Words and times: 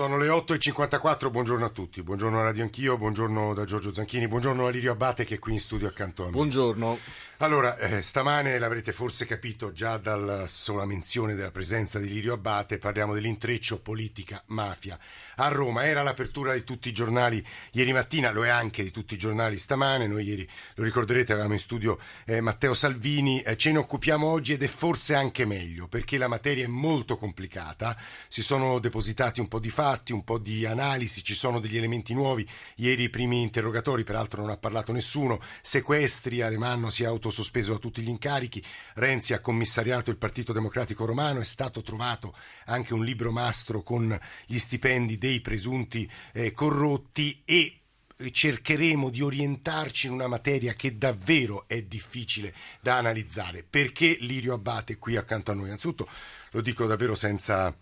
Sono 0.00 0.16
le 0.16 0.28
8.54, 0.28 1.30
buongiorno 1.30 1.66
a 1.66 1.68
tutti, 1.68 2.02
buongiorno 2.02 2.40
a 2.40 2.42
Radio 2.44 2.62
Anch'io, 2.62 2.96
buongiorno 2.96 3.52
da 3.52 3.66
Giorgio 3.66 3.92
Zanchini, 3.92 4.28
buongiorno 4.28 4.66
a 4.66 4.70
Lirio 4.70 4.92
Abate 4.92 5.26
che 5.26 5.34
è 5.34 5.38
qui 5.38 5.52
in 5.52 5.60
studio 5.60 5.88
accanto 5.88 6.22
a 6.22 6.24
me. 6.24 6.30
Buongiorno. 6.30 6.98
Allora, 7.42 7.78
eh, 7.78 8.02
stamane 8.02 8.58
l'avrete 8.58 8.92
forse 8.92 9.24
capito 9.24 9.72
già 9.72 9.96
dalla 9.96 10.46
sola 10.46 10.84
menzione 10.84 11.34
della 11.34 11.50
presenza 11.50 11.98
di 11.98 12.08
Lirio 12.08 12.34
Abate, 12.34 12.76
parliamo 12.76 13.14
dell'intreccio 13.14 13.80
politica-mafia 13.80 14.98
a 15.36 15.48
Roma. 15.48 15.86
Era 15.86 16.02
l'apertura 16.02 16.52
di 16.52 16.64
tutti 16.64 16.88
i 16.88 16.92
giornali 16.92 17.42
ieri 17.72 17.94
mattina, 17.94 18.30
lo 18.30 18.44
è 18.44 18.50
anche 18.50 18.82
di 18.82 18.90
tutti 18.90 19.14
i 19.14 19.18
giornali 19.18 19.56
stamane, 19.56 20.06
noi 20.06 20.24
ieri, 20.24 20.46
lo 20.74 20.84
ricorderete, 20.84 21.32
avevamo 21.32 21.54
in 21.54 21.60
studio 21.60 21.98
eh, 22.26 22.42
Matteo 22.42 22.74
Salvini, 22.74 23.40
eh, 23.40 23.56
ce 23.56 23.72
ne 23.72 23.78
occupiamo 23.78 24.26
oggi 24.26 24.52
ed 24.52 24.62
è 24.62 24.66
forse 24.66 25.14
anche 25.14 25.46
meglio 25.46 25.88
perché 25.88 26.18
la 26.18 26.28
materia 26.28 26.64
è 26.64 26.68
molto 26.68 27.16
complicata, 27.16 27.96
si 28.28 28.42
sono 28.42 28.78
depositati 28.78 29.40
un 29.40 29.48
po' 29.48 29.60
di 29.60 29.70
fatti, 29.70 29.88
un 30.12 30.22
po' 30.22 30.38
di 30.38 30.64
analisi, 30.64 31.24
ci 31.24 31.34
sono 31.34 31.58
degli 31.58 31.76
elementi 31.76 32.14
nuovi, 32.14 32.48
ieri 32.76 33.04
i 33.04 33.10
primi 33.10 33.42
interrogatori, 33.42 34.04
peraltro 34.04 34.40
non 34.40 34.50
ha 34.50 34.56
parlato 34.56 34.92
nessuno, 34.92 35.40
sequestri, 35.60 36.42
Alemanno 36.42 36.90
si 36.90 37.02
è 37.02 37.06
autosospeso 37.06 37.72
da 37.72 37.78
tutti 37.78 38.00
gli 38.00 38.08
incarichi, 38.08 38.62
Renzi 38.94 39.32
ha 39.32 39.40
commissariato 39.40 40.10
il 40.10 40.16
Partito 40.16 40.52
Democratico 40.52 41.04
Romano, 41.04 41.40
è 41.40 41.44
stato 41.44 41.82
trovato 41.82 42.34
anche 42.66 42.94
un 42.94 43.04
libro 43.04 43.32
mastro 43.32 43.82
con 43.82 44.18
gli 44.46 44.58
stipendi 44.58 45.18
dei 45.18 45.40
presunti 45.40 46.10
eh, 46.32 46.52
corrotti 46.52 47.42
e 47.44 47.80
cercheremo 48.30 49.08
di 49.08 49.22
orientarci 49.22 50.06
in 50.06 50.12
una 50.12 50.26
materia 50.26 50.74
che 50.74 50.98
davvero 50.98 51.64
è 51.66 51.82
difficile 51.82 52.54
da 52.80 52.98
analizzare. 52.98 53.64
Perché 53.68 54.18
Lirio 54.20 54.54
Abate 54.54 54.98
qui 54.98 55.16
accanto 55.16 55.50
a 55.50 55.54
noi? 55.54 55.70
Anzitutto 55.70 56.06
lo 56.50 56.60
dico 56.60 56.86
davvero 56.86 57.14
senza 57.14 57.74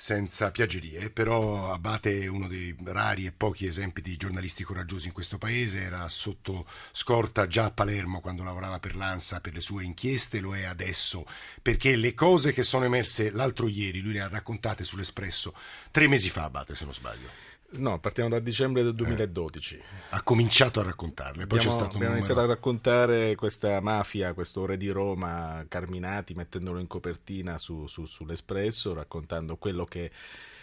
senza 0.00 0.50
piaggerie, 0.50 1.10
però 1.10 1.70
Abate 1.74 2.22
è 2.22 2.26
uno 2.26 2.48
dei 2.48 2.74
rari 2.84 3.26
e 3.26 3.32
pochi 3.32 3.66
esempi 3.66 4.00
di 4.00 4.16
giornalisti 4.16 4.64
coraggiosi 4.64 5.08
in 5.08 5.12
questo 5.12 5.36
paese, 5.36 5.82
era 5.82 6.08
sotto 6.08 6.66
scorta 6.90 7.46
già 7.46 7.66
a 7.66 7.70
Palermo 7.70 8.22
quando 8.22 8.42
lavorava 8.42 8.80
per 8.80 8.96
l'ANSA 8.96 9.40
per 9.40 9.52
le 9.52 9.60
sue 9.60 9.84
inchieste, 9.84 10.40
lo 10.40 10.56
è 10.56 10.64
adesso 10.64 11.26
perché 11.60 11.96
le 11.96 12.14
cose 12.14 12.54
che 12.54 12.62
sono 12.62 12.86
emerse 12.86 13.30
l'altro 13.30 13.68
ieri, 13.68 14.00
lui 14.00 14.14
le 14.14 14.22
ha 14.22 14.28
raccontate 14.28 14.84
sull'Espresso 14.84 15.54
tre 15.90 16.08
mesi 16.08 16.30
fa, 16.30 16.44
Abate 16.44 16.74
se 16.74 16.84
non 16.84 16.94
sbaglio. 16.94 17.49
No, 17.72 18.00
partiamo 18.00 18.28
da 18.28 18.40
dicembre 18.40 18.82
del 18.82 18.94
2012. 18.94 19.76
Eh, 19.76 19.82
ha 20.10 20.22
cominciato 20.22 20.80
a 20.80 20.82
raccontarle. 20.82 21.46
Poi 21.46 21.58
abbiamo, 21.58 21.76
c'è 21.76 21.82
stato 21.82 21.96
abbiamo 21.96 22.16
iniziato 22.16 22.40
a 22.40 22.46
raccontare 22.46 23.34
questa 23.36 23.80
mafia, 23.80 24.34
questo 24.34 24.66
re 24.66 24.76
di 24.76 24.88
Roma, 24.88 25.64
Carminati, 25.68 26.34
mettendolo 26.34 26.80
in 26.80 26.88
copertina 26.88 27.58
su, 27.58 27.86
su, 27.86 28.06
sull'Espresso, 28.06 28.92
raccontando 28.92 29.56
quello 29.56 29.84
che 29.84 30.10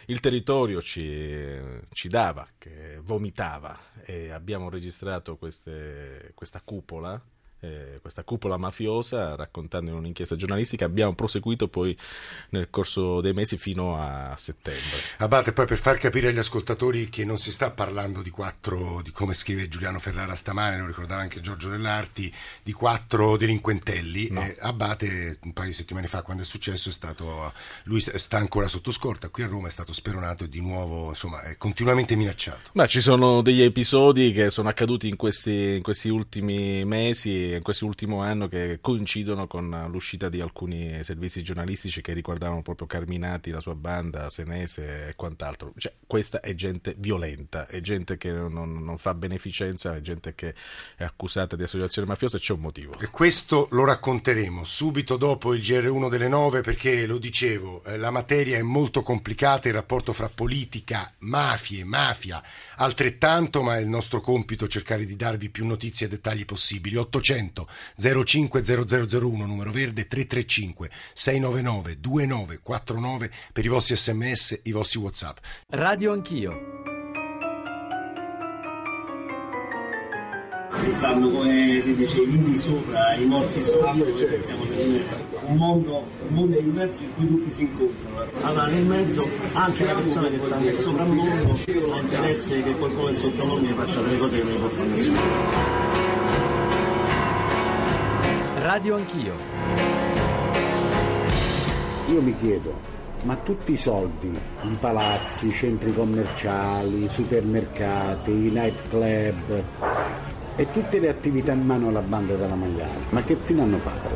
il 0.07 0.19
territorio 0.19 0.81
ci, 0.81 1.57
ci 1.91 2.07
dava, 2.09 2.45
che 2.57 2.99
vomitava. 3.01 3.77
E 4.03 4.31
abbiamo 4.31 4.69
registrato 4.69 5.37
queste, 5.37 6.31
questa 6.35 6.61
cupola 6.63 7.21
eh, 7.59 7.99
questa 8.01 8.23
cupola 8.23 8.57
mafiosa 8.57 9.35
raccontando 9.35 9.91
in 9.91 9.97
un'inchiesta 9.97 10.35
giornalistica. 10.35 10.85
Abbiamo 10.85 11.13
proseguito 11.15 11.67
poi 11.67 11.97
nel 12.49 12.69
corso 12.69 13.21
dei 13.21 13.33
mesi 13.33 13.57
fino 13.57 13.99
a 13.99 14.35
settembre. 14.37 14.97
Abate 15.17 15.53
poi 15.53 15.65
per 15.65 15.77
far 15.77 15.97
capire 15.97 16.29
agli 16.29 16.37
ascoltatori 16.37 17.09
che 17.09 17.25
non 17.25 17.37
si 17.37 17.51
sta 17.51 17.71
parlando 17.71 18.21
di 18.21 18.29
quattro 18.29 19.01
di 19.03 19.11
come 19.11 19.33
scrive 19.33 19.67
Giuliano 19.67 19.99
Ferrara 19.99 20.35
stamane 20.35 20.77
lo 20.77 20.85
ricordava 20.85 21.21
anche 21.21 21.41
Giorgio 21.41 21.69
Dell'Arti 21.69 22.33
di 22.61 22.73
quattro 22.73 23.37
delinquentelli. 23.37 24.29
No. 24.31 24.43
eh, 24.43 24.57
Abate 24.59 25.39
un 25.43 25.53
paio 25.53 25.69
di 25.69 25.75
settimane 25.75 26.07
fa 26.07 26.21
quando 26.21 26.43
è 26.43 26.45
successo 26.45 26.89
è 26.89 26.91
stato 26.91 27.53
lui 27.83 27.99
sta 27.99 28.37
ancora 28.37 28.67
sotto 28.67 28.91
scorta. 28.91 29.29
Qui 29.29 29.43
a 29.43 29.47
Roma 29.47 29.67
è 29.67 29.71
stato 29.71 29.93
speronato 29.93 30.43
e 30.43 30.49
di 30.49 30.61
nuovo 30.61 31.09
insomma 31.09 31.41
è 31.41 31.57
continuamente 31.57 32.15
minacciato. 32.15 32.69
Ma 32.73 32.85
ci 32.85 33.01
sono 33.01 33.41
degli 33.41 33.61
episodi 33.61 34.31
che 34.31 34.49
sono 34.49 34.69
accaduti 34.69 35.07
in 35.07 35.15
questi, 35.15 35.75
in 35.75 35.81
questi 35.81 36.09
ultimi 36.09 36.85
mesi 36.85 37.46
in 37.55 37.61
questo 37.61 37.85
ultimo 37.85 38.21
anno 38.21 38.47
che 38.47 38.79
coincidono 38.81 39.47
con 39.47 39.87
l'uscita 39.89 40.29
di 40.29 40.41
alcuni 40.41 41.03
servizi 41.03 41.43
giornalistici 41.43 42.01
che 42.01 42.13
riguardavano 42.13 42.61
proprio 42.61 42.87
Carminati, 42.87 43.51
la 43.51 43.59
sua 43.59 43.75
banda, 43.75 44.29
Senese 44.29 45.09
e 45.09 45.15
quant'altro. 45.15 45.73
Cioè, 45.77 45.93
questa 46.05 46.39
è 46.39 46.53
gente 46.53 46.95
violenta, 46.97 47.67
è 47.67 47.81
gente 47.81 48.17
che 48.17 48.31
non, 48.31 48.83
non 48.83 48.97
fa 48.97 49.13
beneficenza, 49.13 49.95
è 49.95 50.01
gente 50.01 50.35
che 50.35 50.53
è 50.95 51.03
accusata 51.03 51.55
di 51.55 51.63
associazione 51.63 52.07
mafiosa 52.07 52.37
e 52.37 52.39
c'è 52.39 52.53
un 52.53 52.59
motivo. 52.59 52.97
E 52.99 53.09
questo 53.09 53.67
lo 53.71 53.85
racconteremo 53.85 54.63
subito 54.63 55.17
dopo 55.17 55.53
il 55.53 55.61
GR1 55.61 56.09
delle 56.09 56.27
9 56.27 56.61
perché, 56.61 57.05
lo 57.05 57.17
dicevo, 57.17 57.83
eh, 57.83 57.97
la 57.97 58.11
materia 58.11 58.57
è 58.57 58.61
molto 58.61 59.03
complicata, 59.03 59.67
il 59.67 59.73
rapporto 59.73 60.13
fra 60.13 60.29
politica, 60.29 61.13
mafie, 61.19 61.83
mafia, 61.83 62.41
altrettanto, 62.77 63.61
ma 63.61 63.77
è 63.77 63.81
il 63.81 63.87
nostro 63.87 64.21
compito 64.21 64.67
cercare 64.67 65.05
di 65.05 65.15
darvi 65.15 65.49
più 65.49 65.65
notizie 65.65 66.07
e 66.07 66.09
dettagli 66.09 66.45
possibili. 66.45 66.95
800 66.95 67.25
800 67.27 67.67
050001 68.23 69.45
numero 69.45 69.71
verde 69.71 70.07
335 70.07 70.89
699 71.13 71.99
2949 71.99 73.31
per 73.51 73.65
i 73.65 73.67
vostri 73.67 73.95
sms, 73.95 74.61
i 74.63 74.71
vostri 74.71 74.99
whatsapp. 74.99 75.37
Radio 75.69 76.13
Anch'io. 76.13 76.96
Stanno 80.91 81.29
come 81.29 81.81
si 81.81 81.95
dice 81.95 82.21
i 82.21 82.25
vivi 82.25 82.57
sopra, 82.57 83.13
i 83.15 83.25
morti 83.25 83.63
sopra, 83.63 83.93
stiamo 83.93 84.63
un 85.47 85.55
mondo, 85.55 86.05
un 86.27 86.33
mondo 86.33 86.59
diverso 86.59 87.03
in 87.03 87.13
cui 87.15 87.27
tutti 87.27 87.51
si 87.51 87.61
incontrano. 87.63 88.25
Allora 88.41 88.67
nel 88.67 88.85
mezzo 88.85 89.27
anche 89.53 89.85
le 89.85 89.93
persone 89.93 90.31
che 90.31 90.39
stanno 90.39 90.65
nel 90.65 90.77
sovrammondo 90.77 91.59
ha 91.93 91.99
interesse 91.99 92.63
che 92.63 92.75
qualcuno 92.75 93.05
del 93.05 93.17
sottomondo 93.17 93.73
faccia 93.73 94.01
delle 94.01 94.17
cose 94.17 94.37
che 94.37 94.43
non 94.43 94.59
può 94.59 94.67
fare 94.69 94.87
nessuno. 94.89 95.19
Radio 98.55 98.95
Anch'io. 98.95 99.35
Io 102.09 102.21
mi 102.21 102.35
chiedo, 102.39 102.73
ma 103.23 103.35
tutti 103.37 103.73
i 103.73 103.77
soldi, 103.77 104.29
i 104.29 104.77
palazzi, 104.79 105.47
i 105.47 105.51
centri 105.51 105.93
commerciali, 105.93 107.03
i 107.03 107.09
supermercati, 107.09 108.31
i 108.31 108.49
nightclub 108.51 109.63
e 110.57 110.69
tutte 110.73 110.99
le 110.99 111.07
attività 111.07 111.53
in 111.53 111.65
mano 111.65 111.87
alla 111.87 112.01
banda 112.01 112.33
della 112.33 112.55
Magliara, 112.55 112.91
ma 113.09 113.21
che 113.21 113.37
fine 113.45 113.61
hanno 113.61 113.77
fatto? 113.77 114.09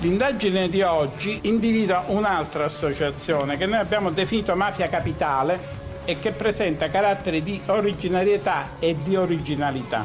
L'indagine 0.00 0.68
di 0.68 0.82
oggi 0.82 1.38
individua 1.42 2.04
un'altra 2.08 2.64
associazione 2.64 3.56
che 3.56 3.66
noi 3.66 3.78
abbiamo 3.78 4.10
definito 4.10 4.54
mafia 4.54 4.88
capitale 4.88 5.58
e 6.04 6.18
che 6.20 6.32
presenta 6.32 6.90
caratteri 6.90 7.42
di 7.42 7.60
originarietà 7.66 8.70
e 8.78 8.96
di 9.02 9.16
originalità. 9.16 10.04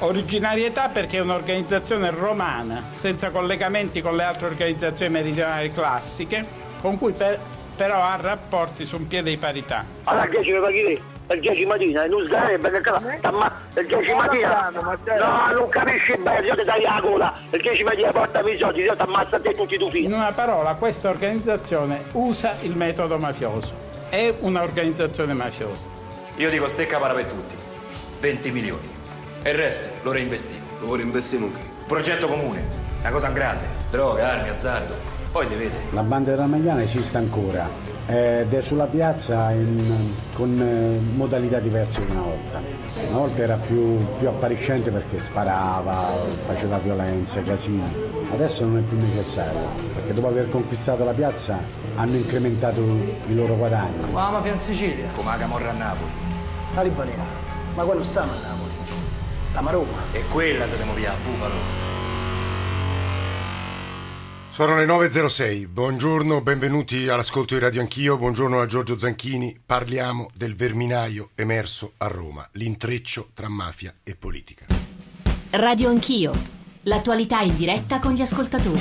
Originarietà 0.00 0.88
perché 0.88 1.16
è 1.16 1.20
un'organizzazione 1.20 2.10
romana, 2.10 2.82
senza 2.94 3.30
collegamenti 3.30 4.02
con 4.02 4.16
le 4.16 4.24
altre 4.24 4.46
organizzazioni 4.46 5.12
meridionali 5.12 5.72
classiche, 5.72 6.44
con 6.80 6.98
cui 6.98 7.12
per, 7.12 7.38
però 7.74 8.02
ha 8.02 8.16
rapporti 8.20 8.84
su 8.84 8.96
un 8.96 9.06
piede 9.06 9.30
di 9.30 9.38
parità. 9.38 9.84
Allora, 10.04 10.26
10 10.26 10.52
mi 10.52 10.60
paghi 10.60 11.02
Il 11.28 11.40
10 11.40 11.66
mattina, 11.66 12.06
non 12.06 12.24
sgarebbe 12.24 12.70
perché 12.70 12.90
il 13.80 13.86
10 13.86 14.14
mattina 14.14 14.70
no, 14.70 15.58
non 15.58 15.68
capisci 15.68 16.16
bene, 16.18 16.46
io 16.46 16.54
ti 16.54 16.62
dai 16.62 16.82
la 16.82 17.00
cola, 17.02 17.32
il 17.50 17.60
10 17.60 17.82
mattina 17.82 18.12
portami 18.12 18.52
i 18.52 18.58
soldi, 18.58 18.82
io 18.82 18.94
ti 18.94 19.02
ammazzo 19.02 19.34
a 19.34 19.40
te 19.40 19.50
tutti 19.52 19.74
i 19.74 19.78
tuoi 19.78 19.90
figli. 19.90 20.04
In 20.04 20.12
una 20.12 20.30
parola, 20.30 20.74
questa 20.74 21.08
organizzazione 21.08 22.04
usa 22.12 22.54
il 22.62 22.76
metodo 22.76 23.18
mafioso, 23.18 23.72
è 24.08 24.32
un'organizzazione 24.38 25.32
mafiosa. 25.32 25.88
Io 26.36 26.48
dico 26.48 26.68
stecca 26.68 26.98
para 26.98 27.12
per 27.14 27.24
tutti, 27.24 27.56
20 28.20 28.50
milioni 28.52 28.94
e 29.42 29.50
il 29.50 29.56
resto 29.56 29.88
lo 30.02 30.12
reinvestiamo. 30.12 30.64
Lo 30.80 30.94
reinvestiamo 30.94 31.50
che? 31.50 31.60
Progetto 31.88 32.28
comune, 32.28 32.64
una 33.00 33.10
cosa 33.10 33.30
grande, 33.30 33.66
droga, 33.90 34.30
armi, 34.30 34.50
azzardo. 34.50 34.94
Poi 35.32 35.44
si 35.46 35.56
vede. 35.56 35.74
La 35.90 36.02
banda 36.02 36.30
della 36.30 36.46
Magliana 36.46 36.82
esiste 36.82 37.16
ancora 37.16 37.68
ed 38.06 38.52
è 38.52 38.60
sulla 38.60 38.86
piazza 38.86 39.50
in, 39.50 40.12
con 40.32 40.60
eh, 40.60 40.98
modalità 41.16 41.58
diverse 41.58 42.04
di 42.04 42.10
una 42.10 42.22
volta. 42.22 42.60
Una 43.08 43.18
volta 43.18 43.42
era 43.42 43.56
più, 43.56 43.98
più 44.18 44.28
appariscente 44.28 44.90
perché 44.90 45.18
sparava, 45.18 46.12
faceva 46.46 46.78
violenza, 46.78 47.42
casini. 47.42 47.82
Adesso 48.32 48.64
non 48.64 48.78
è 48.78 48.80
più 48.82 48.96
necessario, 48.98 49.68
perché 49.94 50.14
dopo 50.14 50.28
aver 50.28 50.50
conquistato 50.50 51.04
la 51.04 51.12
piazza 51.12 51.58
hanno 51.96 52.16
incrementato 52.16 52.80
i 52.80 53.34
loro 53.34 53.56
guadagni. 53.56 54.10
Ma 54.12 54.24
la 54.24 54.30
mafia 54.30 54.52
in 54.52 54.60
Sicilia? 54.60 55.08
Come 55.14 55.30
la 55.30 55.36
Camorra 55.36 55.70
a 55.70 55.72
Napoli. 55.72 56.10
La 56.74 56.82
Libanera, 56.82 57.24
ma 57.74 57.82
qua 57.82 57.94
non 57.94 58.04
stiamo 58.04 58.30
a 58.30 58.46
Napoli. 58.46 58.72
Stiamo 59.42 59.68
a 59.68 59.72
Roma. 59.72 59.98
E 60.12 60.22
quella 60.30 60.66
se 60.66 60.76
ne 60.76 60.94
via 60.94 61.12
a 61.12 61.16
Bufalo. 61.24 61.85
Sono 64.56 64.74
le 64.74 64.86
9.06, 64.86 65.66
buongiorno, 65.68 66.40
benvenuti 66.40 67.08
all'ascolto 67.08 67.52
di 67.52 67.60
Radio 67.60 67.82
Anch'io, 67.82 68.16
buongiorno 68.16 68.58
a 68.58 68.64
Giorgio 68.64 68.96
Zanchini, 68.96 69.54
parliamo 69.66 70.30
del 70.32 70.56
verminaio 70.56 71.28
emerso 71.34 71.92
a 71.98 72.06
Roma, 72.06 72.48
l'intreccio 72.52 73.32
tra 73.34 73.50
mafia 73.50 73.96
e 74.02 74.14
politica. 74.14 74.64
Radio 75.50 75.90
Anch'io, 75.90 76.32
l'attualità 76.84 77.40
in 77.40 77.54
diretta 77.54 77.98
con 77.98 78.14
gli 78.14 78.22
ascoltatori. 78.22 78.80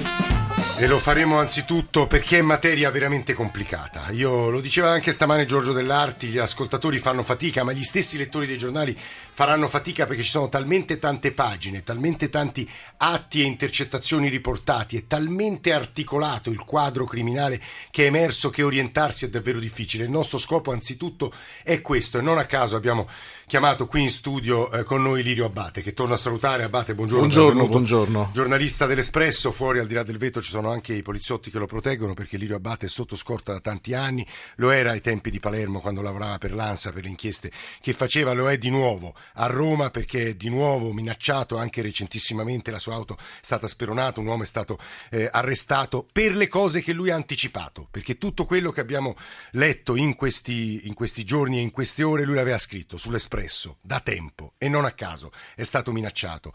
E 0.77 0.87
lo 0.87 0.97
faremo 0.97 1.39
anzitutto 1.39 2.07
perché 2.07 2.39
è 2.39 2.41
materia 2.41 2.89
veramente 2.89 3.33
complicata. 3.33 4.11
Io 4.11 4.49
lo 4.49 4.61
diceva 4.61 4.91
anche 4.91 5.11
stamane 5.11 5.45
Giorgio 5.45 5.73
Dell'Arti, 5.73 6.27
gli 6.27 6.37
ascoltatori 6.37 6.99
fanno 6.99 7.23
fatica, 7.23 7.63
ma 7.63 7.73
gli 7.73 7.83
stessi 7.83 8.17
lettori 8.17 8.47
dei 8.47 8.57
giornali 8.57 8.97
faranno 9.35 9.67
fatica 9.67 10.05
perché 10.05 10.23
ci 10.23 10.29
sono 10.29 10.47
talmente 10.47 10.97
tante 10.97 11.33
pagine, 11.33 11.83
talmente 11.83 12.29
tanti 12.29 12.67
atti 12.95 13.41
e 13.41 13.43
intercettazioni 13.43 14.29
riportati, 14.29 14.95
è 14.95 15.07
talmente 15.07 15.73
articolato 15.73 16.51
il 16.51 16.63
quadro 16.63 17.03
criminale 17.03 17.61
che 17.91 18.03
è 18.03 18.07
emerso 18.07 18.49
che 18.49 18.63
orientarsi 18.63 19.25
è 19.25 19.29
davvero 19.29 19.59
difficile. 19.59 20.05
Il 20.05 20.09
nostro 20.09 20.37
scopo 20.37 20.71
anzitutto 20.71 21.33
è 21.63 21.81
questo 21.81 22.17
e 22.17 22.21
non 22.21 22.37
a 22.37 22.45
caso 22.45 22.77
abbiamo 22.77 23.09
chiamato 23.45 23.87
qui 23.87 24.03
in 24.03 24.09
studio 24.09 24.71
eh, 24.71 24.83
con 24.85 25.01
noi 25.01 25.21
Lirio 25.21 25.47
Abate 25.47 25.81
che 25.81 25.93
torna 25.93 26.13
a 26.13 26.17
salutare. 26.17 26.63
Abate, 26.63 26.95
buongiorno. 26.95 27.25
Buongiorno, 27.25 27.67
buongiorno. 27.67 28.29
Giornalista 28.33 28.85
dell'Espresso, 28.85 29.51
fuori 29.51 29.79
al 29.79 29.87
di 29.87 29.95
là 29.95 30.03
del 30.03 30.17
vetro 30.17 30.41
ci 30.41 30.49
sono 30.49 30.71
anche 30.71 30.93
i 30.93 31.01
poliziotti 31.01 31.51
che 31.51 31.59
lo 31.59 31.65
proteggono 31.65 32.13
perché 32.13 32.37
Lirio 32.37 32.55
Abate 32.55 32.85
è 32.85 32.89
sotto 32.89 33.17
scorta 33.17 33.51
da 33.51 33.59
tanti 33.59 33.93
anni, 33.93 34.25
lo 34.55 34.71
era 34.71 34.91
ai 34.91 35.01
tempi 35.01 35.29
di 35.29 35.41
Palermo 35.41 35.81
quando 35.81 36.01
lavorava 36.01 36.37
per 36.37 36.53
l'ANSA, 36.53 36.93
per 36.93 37.03
le 37.03 37.09
inchieste 37.09 37.51
che 37.81 37.91
faceva, 37.91 38.31
lo 38.31 38.49
è 38.49 38.57
di 38.57 38.69
nuovo 38.69 39.13
a 39.33 39.47
Roma 39.47 39.89
perché 39.89 40.35
di 40.35 40.49
nuovo 40.49 40.93
minacciato, 40.93 41.57
anche 41.57 41.81
recentissimamente 41.81 42.71
la 42.71 42.79
sua 42.79 42.93
auto 42.93 43.15
è 43.17 43.21
stata 43.41 43.67
speronata, 43.67 44.19
un 44.19 44.27
uomo 44.27 44.43
è 44.43 44.45
stato 44.47 44.77
eh, 45.09 45.29
arrestato 45.31 46.05
per 46.11 46.35
le 46.35 46.47
cose 46.47 46.81
che 46.81 46.93
lui 46.93 47.09
ha 47.09 47.15
anticipato, 47.15 47.87
perché 47.89 48.17
tutto 48.17 48.45
quello 48.45 48.71
che 48.71 48.81
abbiamo 48.81 49.15
letto 49.51 49.95
in 49.95 50.15
questi, 50.15 50.87
in 50.87 50.93
questi 50.93 51.23
giorni 51.23 51.57
e 51.57 51.61
in 51.61 51.71
queste 51.71 52.03
ore 52.03 52.23
lui 52.23 52.35
l'aveva 52.35 52.57
scritto 52.57 52.97
sull'Espresso 52.97 53.33
espresso 53.45 53.77
da 53.81 53.99
tempo 53.99 54.53
e 54.57 54.67
non 54.67 54.85
a 54.85 54.91
caso 54.91 55.31
è 55.55 55.63
stato 55.63 55.91
minacciato. 55.91 56.51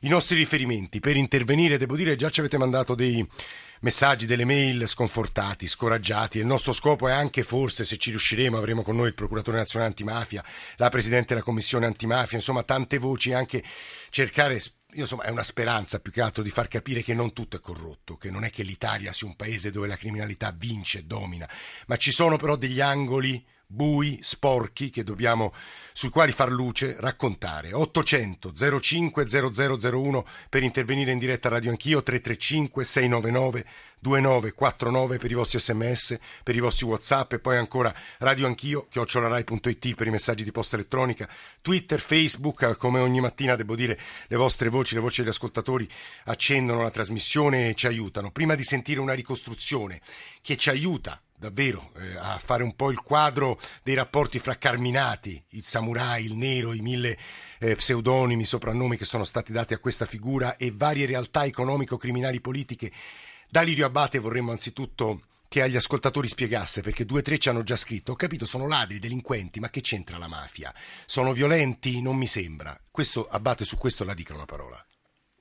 I 0.00 0.08
nostri 0.08 0.36
riferimenti 0.36 1.00
per 1.00 1.16
intervenire, 1.16 1.78
devo 1.78 1.96
dire, 1.96 2.16
già 2.16 2.30
ci 2.30 2.40
avete 2.40 2.58
mandato 2.58 2.94
dei 2.94 3.26
messaggi, 3.84 4.24
delle 4.24 4.46
mail 4.46 4.88
sconfortati, 4.88 5.66
scoraggiati. 5.66 6.38
Il 6.38 6.46
nostro 6.46 6.72
scopo 6.72 7.06
è 7.06 7.12
anche, 7.12 7.44
forse, 7.44 7.84
se 7.84 7.98
ci 7.98 8.08
riusciremo, 8.08 8.56
avremo 8.56 8.82
con 8.82 8.96
noi 8.96 9.08
il 9.08 9.14
procuratore 9.14 9.58
nazionale 9.58 9.90
antimafia, 9.90 10.42
la 10.76 10.88
presidente 10.88 11.34
della 11.34 11.42
commissione 11.42 11.84
antimafia, 11.84 12.38
insomma, 12.38 12.62
tante 12.62 12.96
voci, 12.96 13.34
anche 13.34 13.62
cercare 14.08 14.60
insomma, 14.94 15.24
è 15.24 15.28
una 15.28 15.42
speranza 15.42 16.00
più 16.00 16.10
che 16.10 16.22
altro 16.22 16.42
di 16.42 16.48
far 16.48 16.66
capire 16.66 17.02
che 17.02 17.12
non 17.12 17.34
tutto 17.34 17.58
è 17.58 17.60
corrotto, 17.60 18.16
che 18.16 18.30
non 18.30 18.44
è 18.44 18.50
che 18.50 18.62
l'Italia 18.62 19.12
sia 19.12 19.26
un 19.26 19.36
paese 19.36 19.70
dove 19.70 19.86
la 19.86 19.96
criminalità 19.96 20.50
vince 20.56 21.00
e 21.00 21.04
domina, 21.04 21.48
ma 21.86 21.96
ci 21.98 22.10
sono 22.10 22.36
però 22.36 22.56
degli 22.56 22.80
angoli 22.80 23.44
bui, 23.66 24.18
sporchi, 24.20 24.90
dobbiamo, 25.02 25.52
sui 25.92 26.10
quali 26.10 26.32
far 26.32 26.50
luce, 26.50 26.96
raccontare. 26.98 27.72
800 27.72 28.52
05 28.80 29.24
0001 29.26 30.26
per 30.48 30.62
intervenire 30.62 31.12
in 31.12 31.18
diretta 31.18 31.48
a 31.48 31.52
Radio 31.52 31.70
Anch'io, 31.70 32.02
335 32.02 32.84
699 32.84 33.64
2949 34.04 35.16
per 35.16 35.30
i 35.30 35.34
vostri 35.34 35.58
sms, 35.58 36.18
per 36.42 36.54
i 36.54 36.60
vostri 36.60 36.84
whatsapp 36.84 37.32
e 37.32 37.38
poi 37.38 37.56
ancora 37.56 37.94
Radio 38.18 38.46
Anch'io, 38.46 38.86
chiocciolarai.it 38.90 39.94
per 39.94 40.06
i 40.06 40.10
messaggi 40.10 40.44
di 40.44 40.52
posta 40.52 40.76
elettronica, 40.76 41.26
Twitter, 41.62 41.98
Facebook, 41.98 42.76
come 42.76 43.00
ogni 43.00 43.20
mattina 43.20 43.56
devo 43.56 43.74
dire 43.74 43.98
le 44.26 44.36
vostre 44.36 44.68
voci, 44.68 44.94
le 44.94 45.00
voci 45.00 45.22
degli 45.22 45.30
ascoltatori 45.30 45.88
accendono 46.24 46.82
la 46.82 46.90
trasmissione 46.90 47.70
e 47.70 47.74
ci 47.74 47.86
aiutano. 47.86 48.30
Prima 48.30 48.54
di 48.54 48.62
sentire 48.62 49.00
una 49.00 49.14
ricostruzione 49.14 50.02
che 50.42 50.58
ci 50.58 50.68
aiuta 50.68 51.18
davvero 51.44 51.92
eh, 51.96 52.16
a 52.16 52.38
fare 52.38 52.62
un 52.62 52.74
po' 52.74 52.90
il 52.90 53.00
quadro 53.00 53.60
dei 53.82 53.94
rapporti 53.94 54.38
fra 54.38 54.56
Carminati, 54.56 55.42
il 55.50 55.64
samurai, 55.64 56.24
il 56.24 56.34
nero, 56.34 56.72
i 56.72 56.80
mille 56.80 57.18
eh, 57.58 57.76
pseudonimi, 57.76 58.44
soprannomi 58.44 58.96
che 58.96 59.04
sono 59.04 59.24
stati 59.24 59.52
dati 59.52 59.74
a 59.74 59.78
questa 59.78 60.06
figura 60.06 60.56
e 60.56 60.72
varie 60.74 61.06
realtà 61.06 61.44
economico-criminali 61.44 62.40
politiche. 62.40 62.90
Da 63.48 63.60
Lirio 63.60 63.86
Abate 63.86 64.18
vorremmo 64.18 64.52
anzitutto 64.52 65.26
che 65.48 65.62
agli 65.62 65.76
ascoltatori 65.76 66.26
spiegasse, 66.26 66.80
perché 66.80 67.04
due 67.04 67.20
o 67.20 67.22
tre 67.22 67.38
ci 67.38 67.48
hanno 67.48 67.62
già 67.62 67.76
scritto, 67.76 68.12
ho 68.12 68.16
capito, 68.16 68.46
sono 68.46 68.66
ladri, 68.66 68.98
delinquenti, 68.98 69.60
ma 69.60 69.70
che 69.70 69.82
c'entra 69.82 70.18
la 70.18 70.26
mafia? 70.26 70.74
Sono 71.04 71.32
violenti? 71.32 72.00
Non 72.00 72.16
mi 72.16 72.26
sembra. 72.26 72.76
Questo, 72.90 73.28
Abate, 73.28 73.64
su 73.64 73.76
questo 73.76 74.02
la 74.02 74.14
dica 74.14 74.34
una 74.34 74.46
parola. 74.46 74.84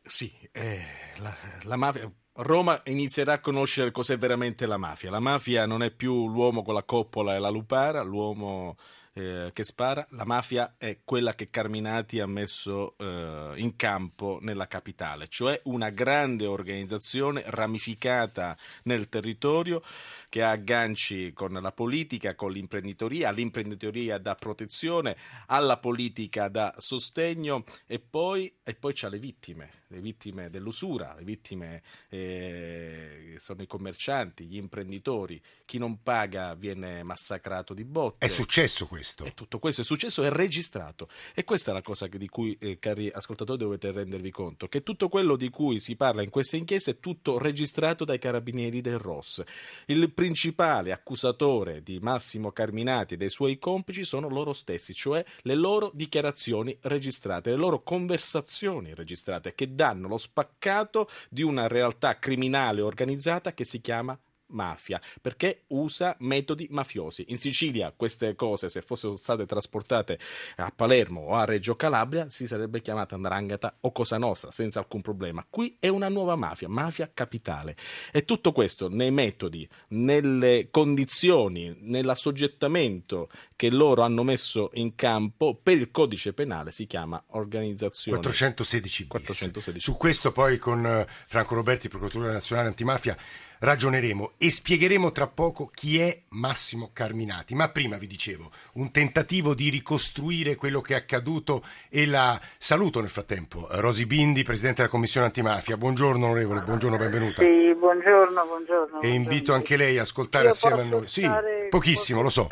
Sì, 0.06 0.32
eh, 0.52 0.86
la, 1.18 1.36
la 1.62 1.78
mafia 1.78 2.12
Roma 2.36 2.82
inizierà 2.86 3.34
a 3.34 3.40
conoscere 3.40 3.92
cos'è 3.92 4.18
veramente 4.18 4.66
la 4.66 4.78
mafia. 4.78 5.12
La 5.12 5.20
mafia 5.20 5.68
non 5.68 5.84
è 5.84 5.92
più 5.92 6.28
l'uomo 6.30 6.64
con 6.64 6.74
la 6.74 6.84
coppola 6.84 7.36
e 7.36 7.40
la 7.40 7.50
lupara, 7.50 8.02
l'uomo 8.02 8.76
eh, 9.14 9.52
che 9.54 9.64
spara. 9.64 10.06
La 10.12 10.26
mafia 10.26 10.76
è 10.78 11.02
quella 11.04 11.36
che 11.36 11.52
Carminati 11.52 12.20
ha 12.20 12.26
messo 12.26 12.96
eh, 12.98 13.54
in 13.58 13.76
campo 13.76 14.40
nella 14.42 14.68
capitale, 14.68 15.28
cioè 15.28 15.60
una 15.66 15.92
grande 15.92 16.48
organizzazione 16.48 17.44
ramificata 17.46 18.58
nel 18.84 19.10
territorio 19.10 19.84
che 20.30 20.42
ha 20.42 20.50
agganci 20.50 21.34
con 21.34 21.54
la 21.54 21.72
politica, 21.72 22.34
con 22.34 22.52
l'imprenditoria, 22.52 23.30
l'imprenditoria 23.30 24.18
da 24.18 24.34
protezione, 24.34 25.16
alla 25.48 25.78
politica 25.78 26.48
da 26.48 26.74
sostegno 26.80 27.64
e 27.86 28.00
poi, 28.00 28.52
e 28.64 28.74
poi 28.74 28.94
c'ha 28.96 29.10
le 29.10 29.20
vittime, 29.20 29.83
le 29.94 30.02
vittime 30.02 30.50
dell'usura, 30.50 31.14
le 31.16 31.24
vittime 31.24 31.84
eh, 32.10 33.38
sono 33.40 33.62
i 33.62 33.68
commercianti, 33.68 34.46
gli 34.46 34.58
imprenditori, 34.58 35.40
chi 35.66 35.78
non 35.78 36.02
paga 36.02 36.56
viene 36.56 37.04
massacrato 37.04 37.74
di 37.74 37.84
botte. 37.84 38.26
È 38.26 38.28
successo 38.28 38.88
questo. 38.88 39.24
E 39.24 39.34
tutto 39.34 39.60
questo 39.60 39.82
è 39.82 39.84
successo, 39.84 40.24
è 40.24 40.30
registrato. 40.30 41.08
E 41.36 41.44
questa 41.44 41.72
è 41.72 41.74
la 41.74 41.82
cosa 41.82 42.08
di 42.08 42.28
cui, 42.28 42.58
eh, 42.60 42.80
cari 42.80 43.10
ascoltatori, 43.10 43.60
dovete 43.60 43.92
rendervi 43.92 44.32
conto, 44.32 44.68
che 44.68 44.82
tutto 44.82 45.10
quello 45.10 45.36
di 45.36 45.50
cui 45.50 45.80
si 45.80 45.96
parla 45.96 46.24
in 46.24 46.30
queste 46.30 46.58
inchieste 46.58 46.92
è 46.92 47.00
tutto 47.00 47.38
registrato 47.38 48.04
dai 48.04 48.20
carabinieri 48.20 48.82
del 48.82 48.98
ROS. 48.98 49.44
Il 49.86 50.12
principale 50.12 50.92
accusatore 50.92 51.84
di 51.84 52.00
Massimo 52.00 52.52
Carminati 52.52 53.14
e 53.14 53.18
dei 53.18 53.30
suoi 53.30 53.60
complici 53.60 54.04
sono 54.04 54.28
loro 54.28 54.54
stessi, 54.54 54.94
cioè 54.94 55.24
le 55.42 55.56
loro 55.56 55.92
dichiarazioni 55.94 56.76
registrate, 56.82 57.52
le 57.52 57.58
loro 57.58 57.84
conversazioni 57.84 58.96
registrate 58.96 59.54
che 59.54 59.74
danno 59.74 59.83
lo 59.92 60.18
spaccato 60.18 61.10
di 61.30 61.42
una 61.42 61.68
realtà 61.68 62.18
criminale 62.18 62.82
organizzata 62.82 63.54
che 63.54 63.66
si 63.66 63.82
chiama 63.82 64.18
mafia 64.54 65.02
perché 65.22 65.64
usa 65.68 66.16
metodi 66.20 66.68
mafiosi. 66.72 67.26
In 67.30 67.40
Sicilia 67.40 67.94
queste 67.96 68.36
cose, 68.36 68.70
se 68.70 68.82
fossero 68.82 69.16
state 69.16 69.46
trasportate 69.46 70.18
a 70.58 70.72
Palermo 70.74 71.22
o 71.22 71.36
a 71.36 71.46
Reggio 71.46 71.76
Calabria, 71.76 72.30
si 72.30 72.48
sarebbe 72.48 72.82
chiamata 72.82 73.18
Ndrangheta 73.18 73.78
o 73.82 73.92
Cosa 73.92 74.18
Nostra 74.18 74.52
senza 74.52 74.80
alcun 74.80 75.02
problema. 75.02 75.46
Qui 75.50 75.78
è 75.80 75.88
una 75.88 76.08
nuova 76.08 76.36
mafia, 76.36 76.70
mafia 76.70 77.10
capitale. 77.14 77.76
E 78.12 78.24
tutto 78.24 78.52
questo 78.52 78.88
nei 78.88 79.12
metodi, 79.12 79.68
nelle 79.90 80.70
condizioni, 80.72 81.76
nell'assoggettamento 81.82 83.30
che 83.56 83.70
loro 83.70 84.02
hanno 84.02 84.24
messo 84.24 84.70
in 84.74 84.96
campo 84.96 85.56
per 85.62 85.78
il 85.78 85.92
codice 85.92 86.34
penale 86.34 86.72
si 86.72 86.86
chiama 86.88 87.24
organizzazione 87.28 88.18
416 88.18 89.04
bis. 89.04 89.10
416. 89.10 89.80
Su 89.80 89.98
questo 89.98 90.32
poi 90.32 90.58
con 90.58 90.86
eh, 90.86 91.08
Franco 91.28 91.56
Roberti, 91.56 91.88
procuratore 91.88 92.32
nazionale 92.32 92.68
antimafia, 92.68 93.18
ragioneremo 93.64 94.34
e 94.38 94.52
spiegheremo 94.52 95.12
tra 95.12 95.28
poco 95.28 95.70
chi 95.74 96.00
è 96.00 96.24
Massimo 96.30 96.90
Carminati. 96.92 97.56
Ma 97.56 97.70
prima 97.70 97.98
vi 97.98 98.08
dicevo, 98.08 98.52
un 98.74 98.92
tentativo 98.92 99.54
di 99.54 99.70
ricostruire 99.70 100.56
quello 100.56 100.82
che 100.82 100.94
è 100.94 100.98
accaduto 100.98 101.64
e 101.90 102.06
la 102.06 102.40
saluto 102.58 103.00
nel 103.00 103.10
frattempo. 103.10 103.68
Rosi 103.72 104.06
Bindi, 104.06 104.44
Presidente 104.44 104.82
della 104.82 104.90
Commissione 104.90 105.28
Antimafia. 105.28 105.78
Buongiorno 105.78 106.26
onorevole, 106.26 106.62
buongiorno, 106.62 106.98
benvenuta. 106.98 107.42
Sì, 107.42 107.74
buongiorno, 107.76 108.46
buongiorno. 108.46 109.02
E 109.02 109.08
invito 109.10 109.54
anche 109.54 109.78
lei 109.78 109.98
a 109.98 110.02
ascoltare 110.02 110.46
Io 110.46 110.52
assieme 110.52 110.82
a 110.82 110.84
noi. 110.84 111.08
Sì, 111.08 111.28
pochissimo, 111.70 112.22
lo 112.22 112.30
so. 112.30 112.48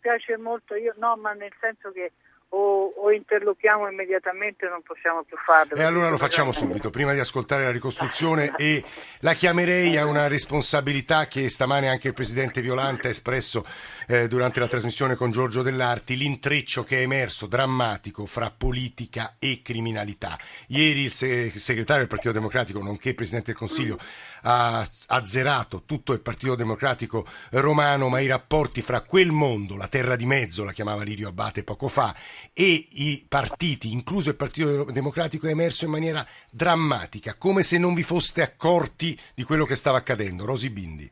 Dispiace 0.00 0.38
molto, 0.38 0.74
io 0.76 0.94
no, 0.96 1.14
ma 1.16 1.32
nel 1.34 1.52
senso 1.60 1.92
che 1.92 2.12
o, 2.52 2.92
o, 2.96 3.12
interlochiamo 3.12 3.88
immediatamente 3.88 4.66
non 4.66 4.82
possiamo 4.82 5.22
più 5.22 5.36
farlo. 5.36 5.76
E 5.76 5.82
allora 5.82 6.08
lo 6.08 6.16
facciamo 6.16 6.52
subito, 6.52 6.90
prima 6.90 7.12
di 7.12 7.18
ascoltare 7.18 7.64
la 7.64 7.70
ricostruzione 7.70 8.54
e 8.56 8.82
la 9.20 9.34
chiamerei 9.34 9.96
a 9.96 10.06
una 10.06 10.26
responsabilità 10.26 11.28
che 11.28 11.48
stamane 11.48 11.88
anche 11.88 12.08
il 12.08 12.14
Presidente 12.14 12.60
Violante 12.60 13.08
ha 13.08 13.10
espresso 13.10 13.64
eh, 14.08 14.26
durante 14.26 14.58
la 14.58 14.68
trasmissione 14.68 15.14
con 15.14 15.30
Giorgio 15.30 15.62
Dell'Arti, 15.62 16.16
l'intreccio 16.16 16.82
che 16.82 16.98
è 16.98 17.02
emerso 17.02 17.46
drammatico 17.46 18.26
fra 18.26 18.50
politica 18.50 19.36
e 19.38 19.60
criminalità. 19.62 20.36
Ieri 20.68 21.02
il 21.02 21.12
segretario 21.12 22.00
del 22.00 22.08
Partito 22.08 22.32
Democratico, 22.32 22.82
nonché 22.82 23.14
Presidente 23.14 23.52
del 23.52 23.60
Consiglio, 23.60 23.98
ha 24.42 24.86
azzerato 25.06 25.82
tutto 25.84 26.12
il 26.12 26.20
Partito 26.20 26.54
Democratico 26.54 27.26
romano, 27.50 28.08
ma 28.08 28.20
i 28.20 28.26
rapporti 28.26 28.82
fra 28.82 29.02
quel 29.02 29.30
mondo, 29.30 29.76
la 29.76 29.88
terra 29.88 30.16
di 30.16 30.26
mezzo, 30.26 30.64
la 30.64 30.72
chiamava 30.72 31.02
Lirio 31.02 31.28
Abate 31.28 31.64
poco 31.64 31.88
fa, 31.88 32.14
e 32.52 32.88
i 32.90 33.24
partiti, 33.28 33.92
incluso 33.92 34.30
il 34.30 34.36
Partito 34.36 34.84
Democratico, 34.84 35.46
è 35.46 35.50
emerso 35.50 35.84
in 35.84 35.90
maniera 35.90 36.26
drammatica, 36.50 37.34
come 37.36 37.62
se 37.62 37.78
non 37.78 37.94
vi 37.94 38.02
foste 38.02 38.42
accorti 38.42 39.18
di 39.34 39.44
quello 39.44 39.64
che 39.64 39.74
stava 39.74 39.98
accadendo. 39.98 40.44
Rosi 40.44 40.70
Bindi. 40.70 41.10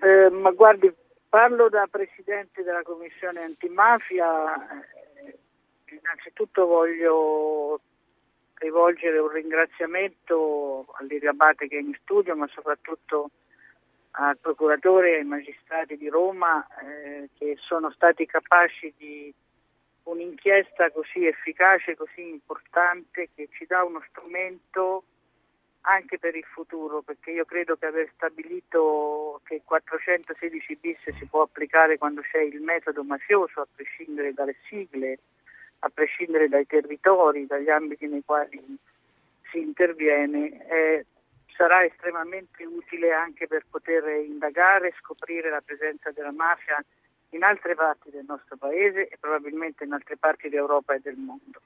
Eh, 0.00 0.30
ma 0.30 0.50
guardi, 0.52 0.92
parlo 1.28 1.68
da 1.68 1.86
Presidente 1.90 2.62
della 2.62 2.82
Commissione 2.82 3.42
antimafia. 3.42 4.54
Eh, 4.54 5.38
innanzitutto 6.00 6.66
voglio 6.66 7.80
rivolgere 8.58 9.18
un 9.18 9.28
ringraziamento 9.28 10.86
all'Irio 10.98 11.30
Abate 11.30 11.68
che 11.68 11.76
è 11.76 11.80
in 11.80 11.96
studio, 12.02 12.36
ma 12.36 12.46
soprattutto 12.48 13.30
al 14.12 14.38
procuratore 14.38 15.12
e 15.12 15.18
ai 15.18 15.24
magistrati 15.24 15.96
di 15.96 16.08
Roma 16.08 16.66
eh, 16.82 17.28
che 17.38 17.56
sono 17.60 17.90
stati 17.90 18.26
capaci 18.26 18.92
di 18.96 19.32
un'inchiesta 20.04 20.90
così 20.90 21.26
efficace, 21.26 21.96
così 21.96 22.28
importante, 22.28 23.28
che 23.34 23.48
ci 23.52 23.66
dà 23.66 23.84
uno 23.84 24.02
strumento 24.08 25.04
anche 25.82 26.18
per 26.18 26.34
il 26.34 26.44
futuro, 26.44 27.02
perché 27.02 27.30
io 27.30 27.44
credo 27.44 27.76
che 27.76 27.86
aver 27.86 28.10
stabilito 28.14 29.40
che 29.44 29.56
il 29.56 29.62
416 29.64 30.76
bis 30.76 30.98
si 31.16 31.26
può 31.26 31.42
applicare 31.42 31.96
quando 31.98 32.20
c'è 32.22 32.40
il 32.40 32.60
metodo 32.60 33.04
mafioso, 33.04 33.60
a 33.60 33.68
prescindere 33.72 34.32
dalle 34.32 34.56
sigle, 34.68 35.18
a 35.80 35.88
prescindere 35.90 36.48
dai 36.48 36.66
territori, 36.66 37.46
dagli 37.46 37.70
ambiti 37.70 38.06
nei 38.06 38.22
quali 38.24 38.60
si 39.50 39.58
interviene, 39.60 40.66
eh, 40.68 41.06
sarà 41.56 41.84
estremamente 41.84 42.64
utile 42.64 43.12
anche 43.12 43.46
per 43.46 43.64
poter 43.68 44.04
indagare 44.24 44.88
e 44.88 44.94
scoprire 44.98 45.50
la 45.50 45.60
presenza 45.60 46.10
della 46.10 46.32
mafia 46.32 46.82
in 47.30 47.42
altre 47.42 47.74
parti 47.74 48.10
del 48.10 48.24
nostro 48.26 48.56
paese 48.56 49.08
e 49.08 49.16
probabilmente 49.18 49.84
in 49.84 49.92
altre 49.92 50.16
parti 50.16 50.48
d'Europa 50.48 50.94
e 50.94 51.00
del 51.00 51.16
mondo. 51.16 51.60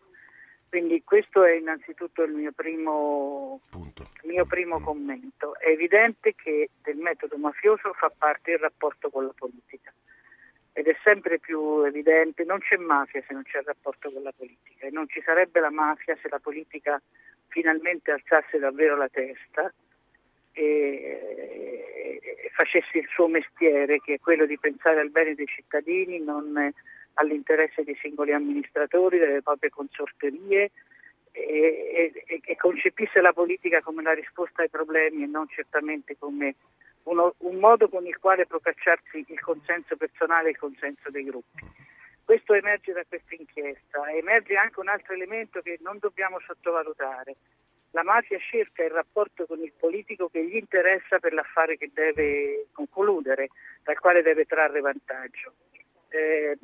Quindi 0.68 1.02
questo 1.04 1.44
è 1.44 1.52
innanzitutto 1.52 2.22
il 2.22 2.32
mio 2.32 2.52
primo, 2.52 3.60
il 3.74 4.30
mio 4.30 4.46
primo 4.46 4.80
mm. 4.80 4.82
commento. 4.82 5.58
È 5.58 5.68
evidente 5.68 6.34
che 6.34 6.70
del 6.82 6.96
metodo 6.96 7.36
mafioso 7.36 7.92
fa 7.92 8.10
parte 8.16 8.52
il 8.52 8.58
rapporto 8.58 9.10
con 9.10 9.26
la 9.26 9.34
politica 9.36 9.92
ed 10.72 10.86
è 10.86 10.96
sempre 11.02 11.38
più 11.38 11.82
evidente, 11.84 12.44
non 12.44 12.58
c'è 12.58 12.76
mafia 12.76 13.22
se 13.26 13.34
non 13.34 13.42
c'è 13.42 13.58
il 13.58 13.64
rapporto 13.64 14.10
con 14.10 14.22
la 14.22 14.32
politica 14.36 14.86
e 14.86 14.90
non 14.90 15.06
ci 15.08 15.20
sarebbe 15.22 15.60
la 15.60 15.70
mafia 15.70 16.16
se 16.20 16.28
la 16.28 16.38
politica 16.38 17.00
finalmente 17.48 18.10
alzasse 18.10 18.58
davvero 18.58 18.96
la 18.96 19.08
testa 19.08 19.72
e, 20.52 22.20
e 22.22 22.50
facesse 22.54 22.98
il 22.98 23.06
suo 23.08 23.28
mestiere 23.28 24.00
che 24.00 24.14
è 24.14 24.20
quello 24.20 24.46
di 24.46 24.58
pensare 24.58 25.00
al 25.00 25.10
bene 25.10 25.34
dei 25.34 25.46
cittadini, 25.46 26.20
non 26.20 26.72
all'interesse 27.14 27.84
dei 27.84 27.96
singoli 28.00 28.32
amministratori, 28.32 29.18
delle 29.18 29.42
proprie 29.42 29.70
consorterie 29.70 30.70
e, 31.32 32.12
e, 32.26 32.40
e, 32.44 32.56
concepisse 32.56 33.20
la 33.20 33.32
politica 33.32 33.80
come 33.82 34.02
la 34.02 34.12
risposta 34.12 34.62
ai 34.62 34.68
problemi 34.68 35.22
e 35.22 35.26
non 35.26 35.48
certamente 35.48 36.16
come 36.18 36.54
uno, 37.04 37.34
un 37.38 37.56
modo 37.56 37.88
con 37.88 38.06
il 38.06 38.18
quale 38.18 38.46
procacciarsi 38.46 39.24
il 39.26 39.40
consenso 39.40 39.96
personale 39.96 40.48
e 40.48 40.50
il 40.52 40.58
consenso 40.58 41.10
dei 41.10 41.24
gruppi. 41.24 41.64
Questo 42.24 42.54
emerge 42.54 42.92
da 42.92 43.04
questa 43.06 43.34
inchiesta, 43.34 44.10
emerge 44.12 44.56
anche 44.56 44.80
un 44.80 44.88
altro 44.88 45.14
elemento 45.14 45.60
che 45.60 45.78
non 45.82 45.98
dobbiamo 45.98 46.38
sottovalutare. 46.40 47.36
La 47.90 48.04
mafia 48.04 48.38
cerca 48.38 48.84
il 48.84 48.90
rapporto 48.90 49.44
con 49.44 49.60
il 49.60 49.72
politico 49.78 50.28
che 50.28 50.42
gli 50.44 50.56
interessa 50.56 51.18
per 51.18 51.34
l'affare 51.34 51.76
che 51.76 51.90
deve 51.92 52.68
concludere, 52.72 53.50
dal 53.82 53.98
quale 53.98 54.22
deve 54.22 54.46
trarre 54.46 54.80
vantaggio. 54.80 55.52
Eh, 56.08 56.56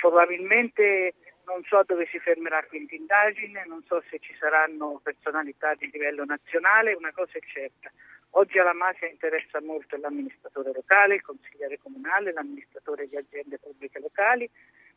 probabilmente 0.00 1.14
non 1.46 1.62
so 1.64 1.82
dove 1.86 2.06
si 2.10 2.18
fermerà 2.18 2.62
questa 2.64 2.94
indagine, 2.94 3.64
non 3.66 3.82
so 3.86 4.02
se 4.10 4.18
ci 4.18 4.34
saranno 4.38 5.00
personalità 5.02 5.74
di 5.74 5.88
livello 5.92 6.24
nazionale, 6.24 6.94
una 6.94 7.12
cosa 7.12 7.32
è 7.32 7.40
certa. 7.40 7.90
Oggi 8.36 8.58
alla 8.58 8.74
mafia 8.74 9.08
interessa 9.08 9.60
molto 9.60 9.96
l'amministratore 9.96 10.72
locale, 10.74 11.16
il 11.16 11.22
consigliere 11.22 11.78
comunale, 11.78 12.32
l'amministratore 12.32 13.06
di 13.06 13.16
aziende 13.16 13.58
pubbliche 13.58 14.00
locali, 14.00 14.50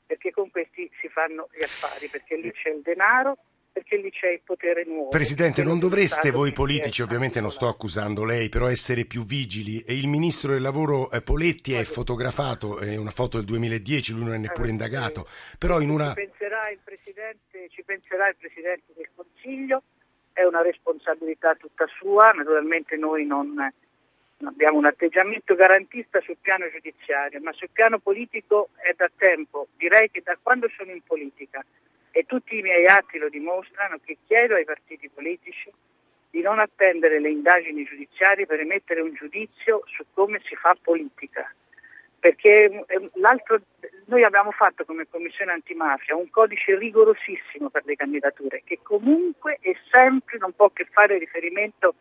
perché 0.05 0.31
con 0.31 0.49
questi 0.49 0.89
si 0.99 1.07
fanno 1.07 1.47
gli 1.53 1.61
affari, 1.61 2.07
perché 2.07 2.35
lì 2.35 2.51
c'è 2.51 2.69
il 2.69 2.81
denaro 2.81 3.37
perché 3.77 3.97
lì 3.97 4.09
c'è 4.09 4.29
il 4.29 4.41
potere 4.43 4.85
nuovo. 4.85 5.09
Presidente, 5.09 5.61
non 5.61 5.77
dovreste 5.77 6.31
voi 6.31 6.51
politici, 6.51 7.03
ovviamente 7.03 7.39
non 7.39 7.51
sto 7.51 7.67
accusando 7.67 8.25
lei, 8.25 8.49
però 8.49 8.67
essere 8.67 9.05
più 9.05 9.23
vigili. 9.23 9.81
E 9.81 9.93
il 9.95 10.07
ministro 10.07 10.53
del 10.53 10.63
lavoro 10.63 11.11
eh, 11.11 11.21
Poletti 11.21 11.73
è 11.73 11.83
fotografato, 11.83 12.79
è 12.79 12.95
una 12.95 13.11
foto 13.11 13.37
del 13.37 13.45
2010, 13.45 14.13
lui 14.13 14.23
non 14.23 14.33
è 14.33 14.37
neppure 14.39 14.69
indagato, 14.69 15.27
però 15.59 15.79
in 15.79 15.91
una... 15.91 16.07
Ci 16.07 16.25
penserà 16.25 16.71
il 16.71 16.79
Presidente, 16.83 17.69
ci 17.69 17.83
penserà 17.83 18.29
il 18.29 18.35
Presidente 18.39 18.93
del 18.95 19.09
Consiglio, 19.13 19.83
è 20.37 20.45
una 20.45 20.61
responsabilità 20.61 21.55
tutta 21.55 21.87
sua, 21.87 22.29
naturalmente 22.29 22.95
noi 22.95 23.25
non 23.25 23.57
abbiamo 24.43 24.77
un 24.77 24.85
atteggiamento 24.85 25.55
garantista 25.55 26.21
sul 26.21 26.37
piano 26.39 26.69
giudiziario, 26.69 27.41
ma 27.41 27.51
sul 27.53 27.71
piano 27.71 27.97
politico 27.97 28.69
è 28.75 28.93
da 28.95 29.09
tempo, 29.17 29.69
direi 29.77 30.11
che 30.11 30.21
da 30.21 30.37
quando 30.39 30.69
sono 30.77 30.91
in 30.91 31.01
politica 31.01 31.65
e 32.11 32.23
tutti 32.27 32.55
i 32.55 32.61
miei 32.61 32.85
atti 32.85 33.17
lo 33.17 33.29
dimostrano 33.29 33.97
che 34.05 34.17
chiedo 34.27 34.53
ai 34.53 34.63
partiti 34.63 35.09
politici 35.09 35.73
di 36.29 36.41
non 36.41 36.59
attendere 36.59 37.19
le 37.19 37.31
indagini 37.31 37.83
giudiziarie 37.83 38.45
per 38.45 38.59
emettere 38.59 39.01
un 39.01 39.15
giudizio 39.15 39.81
su 39.87 40.05
come 40.13 40.39
si 40.43 40.55
fa 40.55 40.77
politica. 40.79 41.51
Perché 42.19 42.83
eh, 42.87 43.09
noi 44.05 44.23
abbiamo 44.23 44.51
fatto 44.51 44.85
come 44.85 45.07
Commissione 45.09 45.51
antimafia 45.51 46.15
un 46.15 46.29
codice 46.29 46.77
rigorosissimo 46.77 47.69
per 47.69 47.83
le 47.85 47.95
candidature 47.95 48.63
che 48.65 48.79
comunque 48.81 49.59
e 49.61 49.75
sempre 49.91 50.37
non 50.37 50.53
può 50.53 50.69
che 50.69 50.85
fare 50.91 51.17
riferimento 51.17 51.95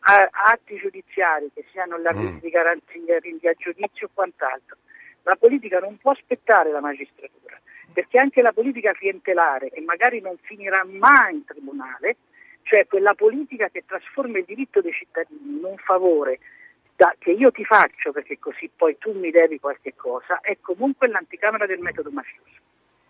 a 0.00 0.28
atti 0.52 0.76
giudiziari 0.76 1.50
che 1.52 1.64
siano 1.72 1.98
l'arrivo 1.98 2.30
mm. 2.30 2.38
di 2.38 2.50
garanzia, 2.50 3.18
rinvio 3.18 3.50
a 3.50 3.54
giudizio 3.54 4.06
o 4.06 4.10
quant'altro. 4.14 4.76
La 5.24 5.36
politica 5.36 5.80
non 5.80 5.98
può 5.98 6.12
aspettare 6.12 6.70
la 6.70 6.80
magistratura 6.80 7.58
perché 7.92 8.18
anche 8.18 8.42
la 8.42 8.52
politica 8.52 8.92
clientelare, 8.92 9.70
che 9.70 9.80
magari 9.80 10.20
non 10.20 10.36
finirà 10.42 10.84
mai 10.84 11.34
in 11.34 11.44
tribunale, 11.44 12.16
cioè 12.62 12.86
quella 12.86 13.14
politica 13.14 13.68
che 13.70 13.84
trasforma 13.86 14.38
il 14.38 14.44
diritto 14.44 14.80
dei 14.80 14.92
cittadini 14.92 15.58
in 15.58 15.64
un 15.64 15.76
favore 15.78 16.38
io 17.38 17.52
ti 17.52 17.64
faccio 17.64 18.10
perché 18.12 18.38
così 18.38 18.70
poi 18.74 18.98
tu 18.98 19.12
mi 19.12 19.30
devi 19.30 19.58
qualche 19.60 19.94
cosa, 19.94 20.40
è 20.40 20.58
comunque 20.60 21.08
l'anticamera 21.08 21.66
del 21.66 21.78
metodo 21.78 22.10
mafioso. 22.10 22.66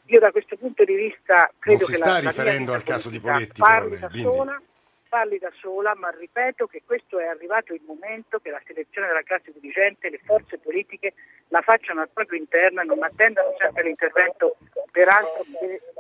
Io 0.06 0.20
da 0.20 0.30
questo 0.30 0.56
punto 0.56 0.84
di 0.84 0.94
vista 0.94 1.50
credo 1.58 1.84
che 1.84 1.98
la, 1.98 1.98
sta 1.98 2.18
riferendo 2.18 2.72
al 2.72 2.82
caso 2.82 3.10
di 3.10 3.20
Poletti, 3.20 3.60
parli 3.60 3.96
però, 3.96 4.08
da 4.08 4.18
sola, 4.18 4.62
parli 5.08 5.38
da 5.38 5.50
sola, 5.58 5.94
ma 5.96 6.10
ripeto 6.10 6.66
che 6.66 6.82
questo 6.84 7.18
è 7.18 7.26
arrivato 7.26 7.74
il 7.74 7.82
momento 7.86 8.38
che 8.38 8.50
la 8.50 8.60
selezione 8.66 9.06
della 9.06 9.22
classe 9.22 9.52
dirigente, 9.52 10.08
le 10.08 10.20
forze 10.24 10.58
politiche 10.58 11.14
la 11.48 11.60
facciano 11.60 12.00
al 12.00 12.08
proprio 12.10 12.38
interno 12.38 12.80
e 12.80 12.84
non 12.84 13.02
attendano 13.02 13.54
sempre 13.58 13.82
l'intervento 13.82 14.56
peraltro 14.90 15.44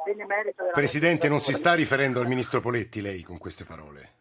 benemerito 0.04 0.62
della 0.62 0.74
Presidente, 0.74 1.28
non 1.28 1.40
si 1.40 1.52
sta 1.52 1.74
riferendo 1.74 2.20
al 2.20 2.26
ministro 2.26 2.60
Poletti 2.60 3.00
lei 3.00 3.22
con 3.22 3.38
queste 3.38 3.64
parole? 3.64 4.17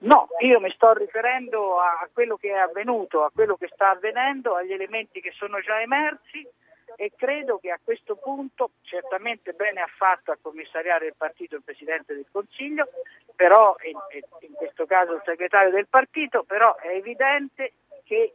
No, 0.00 0.28
io 0.40 0.60
mi 0.60 0.70
sto 0.70 0.94
riferendo 0.94 1.78
a 1.78 2.08
quello 2.12 2.36
che 2.36 2.48
è 2.48 2.56
avvenuto, 2.56 3.22
a 3.22 3.30
quello 3.30 3.56
che 3.56 3.68
sta 3.72 3.90
avvenendo, 3.90 4.54
agli 4.54 4.72
elementi 4.72 5.20
che 5.20 5.32
sono 5.32 5.60
già 5.60 5.80
emersi 5.80 6.46
e 6.96 7.12
credo 7.16 7.58
che 7.58 7.70
a 7.70 7.78
questo 7.82 8.16
punto 8.16 8.70
certamente 8.82 9.52
bene 9.52 9.80
ha 9.80 9.90
fatto 9.94 10.32
a 10.32 10.38
commissariare 10.40 11.06
il 11.06 11.14
partito 11.16 11.56
il 11.56 11.62
Presidente 11.62 12.14
del 12.14 12.26
Consiglio, 12.30 12.88
però 13.36 13.76
in, 13.82 13.98
questo 14.54 14.86
caso 14.86 15.14
il 15.14 15.22
segretario 15.24 15.70
del 15.70 15.86
partito, 15.86 16.44
però 16.44 16.76
è 16.76 16.88
evidente 16.88 17.72
che 18.04 18.34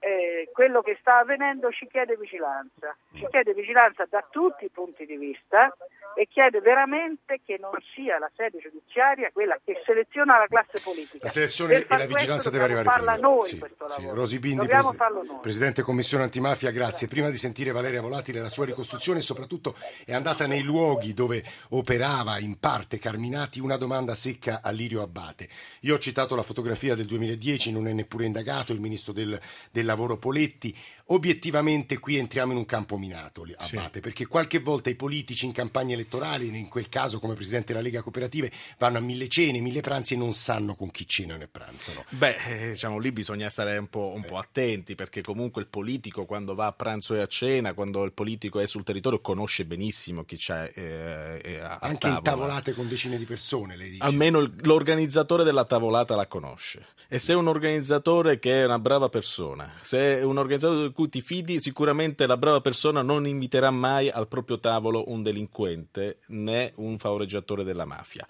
eh, 0.00 0.48
quello 0.52 0.80
che 0.82 0.96
sta 1.00 1.18
avvenendo 1.18 1.70
ci 1.70 1.86
chiede 1.86 2.16
vigilanza, 2.16 2.96
ci 3.14 3.26
chiede 3.30 3.52
vigilanza 3.52 4.06
da 4.08 4.24
tutti 4.30 4.64
i 4.64 4.70
punti 4.70 5.04
di 5.04 5.16
vista 5.16 5.74
e 6.14 6.26
chiede 6.26 6.60
veramente 6.60 7.40
che 7.44 7.58
non 7.60 7.72
sia 7.94 8.18
la 8.18 8.30
sede 8.34 8.58
giudiziaria 8.58 9.30
quella 9.32 9.58
che 9.64 9.80
seleziona 9.84 10.38
la 10.38 10.46
classe 10.46 10.80
politica. 10.82 11.24
La 11.24 11.30
selezione 11.30 11.74
e 11.74 11.86
la 11.88 12.06
vigilanza 12.06 12.50
deve 12.50 12.64
arrivare 12.64 12.88
prima. 12.88 13.16
Noi 13.16 13.48
sì, 13.48 13.58
questo 13.58 13.88
sì. 13.88 14.00
lavoro. 14.00 14.20
Rosi 14.20 14.38
Bindi, 14.38 14.58
Dobbiamo 14.58 14.88
pres- 14.88 14.96
farlo 14.96 15.22
noi. 15.22 15.38
Presidente 15.40 15.82
Commissione 15.82 16.24
Antimafia, 16.24 16.70
grazie. 16.70 17.08
Prima 17.08 17.30
di 17.30 17.36
sentire 17.36 17.72
Valeria 17.72 18.00
Volatile 18.00 18.40
la 18.40 18.48
sua 18.48 18.64
ricostruzione, 18.64 19.20
soprattutto 19.20 19.76
è 20.04 20.12
andata 20.12 20.46
nei 20.46 20.62
luoghi 20.62 21.14
dove 21.14 21.42
operava 21.70 22.38
in 22.38 22.58
parte 22.58 22.98
Carminati 22.98 23.60
una 23.60 23.76
domanda 23.76 24.14
secca 24.14 24.60
a 24.62 24.70
Lirio 24.70 25.02
Abbate. 25.02 25.48
Io 25.82 25.94
ho 25.94 25.98
citato 25.98 26.34
la 26.34 26.42
fotografia 26.42 26.94
del 26.94 27.06
2010, 27.06 27.72
non 27.72 27.86
è 27.86 27.92
neppure 27.92 28.24
indagato 28.24 28.72
il 28.72 28.80
ministro 28.80 29.12
del, 29.12 29.38
del 29.70 29.87
lavoro 29.88 30.18
Poletti. 30.18 30.76
Obiettivamente 31.10 31.98
qui 31.98 32.16
entriamo 32.16 32.52
in 32.52 32.58
un 32.58 32.66
campo 32.66 32.98
minato, 32.98 33.42
Abbate, 33.42 33.90
sì. 33.94 34.00
perché 34.00 34.26
qualche 34.26 34.58
volta 34.58 34.90
i 34.90 34.94
politici 34.94 35.46
in 35.46 35.52
campagna 35.52 35.94
elettorale, 35.94 36.44
in 36.44 36.68
quel 36.68 36.90
caso 36.90 37.18
come 37.18 37.32
presidente 37.32 37.72
della 37.72 37.82
Lega 37.82 38.02
Cooperative, 38.02 38.52
vanno 38.76 38.98
a 38.98 39.00
mille 39.00 39.26
cene, 39.28 39.60
mille 39.60 39.80
pranzi 39.80 40.14
e 40.14 40.16
non 40.18 40.34
sanno 40.34 40.74
con 40.74 40.90
chi 40.90 41.06
cenano 41.06 41.42
e 41.42 41.48
pranzano. 41.48 42.04
Beh, 42.10 42.36
eh, 42.46 42.70
diciamo 42.72 42.98
lì 42.98 43.10
bisogna 43.10 43.48
stare 43.48 43.78
un 43.78 43.88
po', 43.88 44.12
un 44.14 44.22
po', 44.22 44.36
attenti 44.36 44.94
perché 44.94 45.22
comunque 45.22 45.62
il 45.62 45.68
politico 45.68 46.26
quando 46.26 46.54
va 46.54 46.66
a 46.66 46.72
pranzo 46.72 47.14
e 47.14 47.20
a 47.20 47.26
cena, 47.26 47.72
quando 47.72 48.04
il 48.04 48.12
politico 48.12 48.60
è 48.60 48.66
sul 48.66 48.84
territorio, 48.84 49.22
conosce 49.22 49.64
benissimo 49.64 50.24
chi 50.24 50.36
c'è 50.36 50.70
eh, 50.74 51.40
eh, 51.42 51.58
a 51.60 51.78
Anche 51.80 52.00
tavola. 52.00 52.18
in 52.18 52.22
tavolate 52.22 52.74
con 52.74 52.86
decine 52.86 53.16
di 53.16 53.24
persone, 53.24 53.76
lei 53.76 53.90
dice. 53.92 54.02
Almeno 54.02 54.46
l'organizzatore 54.60 55.42
della 55.42 55.64
tavolata 55.64 56.14
la 56.14 56.26
conosce. 56.26 56.84
E 57.08 57.18
se 57.18 57.32
è 57.32 57.36
un 57.36 57.48
organizzatore 57.48 58.38
che 58.38 58.60
è 58.60 58.64
una 58.66 58.78
brava 58.78 59.08
persona, 59.08 59.72
se 59.80 60.18
è 60.18 60.22
un 60.22 60.36
organizzatore 60.36 60.92
cui 60.98 61.08
ti 61.08 61.20
fidi, 61.20 61.60
sicuramente 61.60 62.26
la 62.26 62.36
brava 62.36 62.60
persona 62.60 63.02
non 63.02 63.24
inviterà 63.24 63.70
mai 63.70 64.10
al 64.10 64.26
proprio 64.26 64.58
tavolo 64.58 65.04
un 65.12 65.22
delinquente 65.22 66.18
né 66.30 66.72
un 66.78 66.98
favoreggiatore 66.98 67.62
della 67.62 67.84
mafia. 67.84 68.26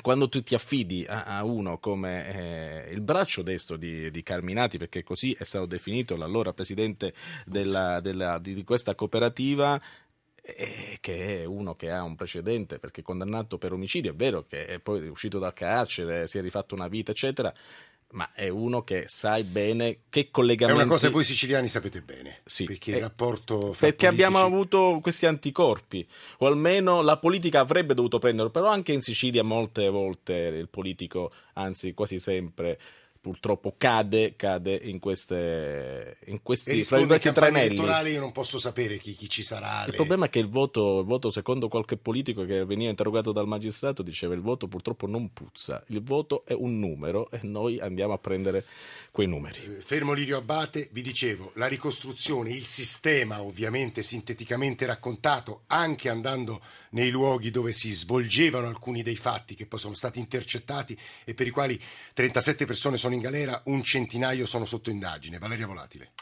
Quando 0.00 0.28
tu 0.28 0.40
ti 0.40 0.54
affidi 0.54 1.04
a, 1.04 1.24
a 1.24 1.42
uno 1.42 1.78
come 1.78 2.86
eh, 2.86 2.92
il 2.92 3.00
braccio 3.00 3.42
destro 3.42 3.76
di, 3.76 4.08
di, 4.12 4.22
Carminati, 4.22 4.78
perché 4.78 5.02
così 5.02 5.32
è 5.36 5.42
stato 5.42 5.66
definito 5.66 6.14
l'allora 6.14 6.52
presidente 6.52 7.12
della, 7.44 7.98
della, 7.98 8.38
di, 8.38 8.54
di 8.54 8.62
questa 8.62 8.94
cooperativa, 8.94 9.76
eh, 10.42 10.98
che 11.00 11.40
è 11.40 11.44
uno 11.44 11.74
che 11.74 11.90
ha 11.90 12.04
un 12.04 12.14
precedente 12.14 12.78
perché 12.78 13.00
è 13.00 13.04
condannato 13.04 13.58
per 13.58 13.72
omicidio, 13.72 14.12
è 14.12 14.14
vero 14.14 14.44
che 14.46 14.66
è 14.66 14.78
poi 14.78 15.08
uscito 15.08 15.40
dal 15.40 15.54
carcere, 15.54 16.28
si 16.28 16.38
è 16.38 16.40
rifatto 16.40 16.76
una 16.76 16.86
vita, 16.86 17.10
eccetera, 17.10 17.52
ma 18.10 18.32
è 18.32 18.48
uno 18.48 18.82
che 18.82 19.04
sai 19.08 19.42
bene 19.42 20.00
che 20.08 20.30
collegamenti... 20.30 20.80
È 20.80 20.84
una 20.84 20.92
cosa 20.92 21.08
che 21.08 21.12
voi 21.12 21.24
siciliani 21.24 21.68
sapete 21.68 22.00
bene, 22.00 22.40
sì. 22.44 22.64
perché 22.64 22.92
il 22.92 23.00
rapporto... 23.00 23.56
Perché 23.58 23.76
politici... 23.78 24.06
abbiamo 24.06 24.38
avuto 24.38 24.98
questi 25.02 25.26
anticorpi, 25.26 26.06
o 26.38 26.46
almeno 26.46 27.02
la 27.02 27.18
politica 27.18 27.60
avrebbe 27.60 27.94
dovuto 27.94 28.18
prenderlo, 28.18 28.50
però 28.50 28.68
anche 28.68 28.92
in 28.92 29.02
Sicilia 29.02 29.42
molte 29.42 29.88
volte 29.88 30.32
il 30.32 30.68
politico, 30.68 31.32
anzi 31.54 31.92
quasi 31.94 32.18
sempre 32.18 32.78
purtroppo 33.24 33.74
cade, 33.78 34.36
cade 34.36 34.78
in, 34.82 34.98
queste, 34.98 36.18
in 36.26 36.42
questi 36.42 36.78
e 36.78 37.32
tranelli. 37.32 37.68
elettorali 37.68 38.12
io 38.12 38.20
non 38.20 38.32
posso 38.32 38.58
sapere 38.58 38.98
chi, 38.98 39.14
chi 39.14 39.30
ci 39.30 39.42
sarà. 39.42 39.84
Il 39.84 39.92
le... 39.92 39.96
problema 39.96 40.26
è 40.26 40.28
che 40.28 40.40
il 40.40 40.50
voto, 40.50 40.98
il 40.98 41.06
voto, 41.06 41.30
secondo 41.30 41.68
qualche 41.68 41.96
politico 41.96 42.44
che 42.44 42.66
veniva 42.66 42.90
interrogato 42.90 43.32
dal 43.32 43.46
magistrato, 43.46 44.02
diceva 44.02 44.34
il 44.34 44.42
voto 44.42 44.68
purtroppo 44.68 45.06
non 45.06 45.32
puzza, 45.32 45.82
il 45.86 46.02
voto 46.02 46.44
è 46.44 46.52
un 46.52 46.78
numero 46.78 47.30
e 47.30 47.40
noi 47.44 47.80
andiamo 47.80 48.12
a 48.12 48.18
prendere 48.18 48.66
quei 49.10 49.26
numeri. 49.26 49.78
Fermo 49.78 50.12
Lirio 50.12 50.36
Abate, 50.36 50.90
vi 50.92 51.00
dicevo, 51.00 51.52
la 51.54 51.66
ricostruzione, 51.66 52.50
il 52.50 52.66
sistema 52.66 53.40
ovviamente 53.40 54.02
sinteticamente 54.02 54.84
raccontato, 54.84 55.62
anche 55.68 56.10
andando 56.10 56.60
nei 56.90 57.08
luoghi 57.08 57.50
dove 57.50 57.72
si 57.72 57.90
svolgevano 57.92 58.66
alcuni 58.66 59.02
dei 59.02 59.16
fatti 59.16 59.54
che 59.54 59.66
poi 59.66 59.78
sono 59.78 59.94
stati 59.94 60.18
intercettati 60.18 60.98
e 61.24 61.32
per 61.32 61.46
i 61.46 61.50
quali 61.50 61.80
37 62.12 62.66
persone 62.66 62.96
sono 62.98 63.13
in 63.14 63.20
galera, 63.20 63.62
un 63.64 63.82
centinaio 63.82 64.46
sono 64.46 64.64
sotto 64.64 64.90
indagine. 64.90 65.38
Valeria 65.38 65.66
Volatile. 65.66 66.12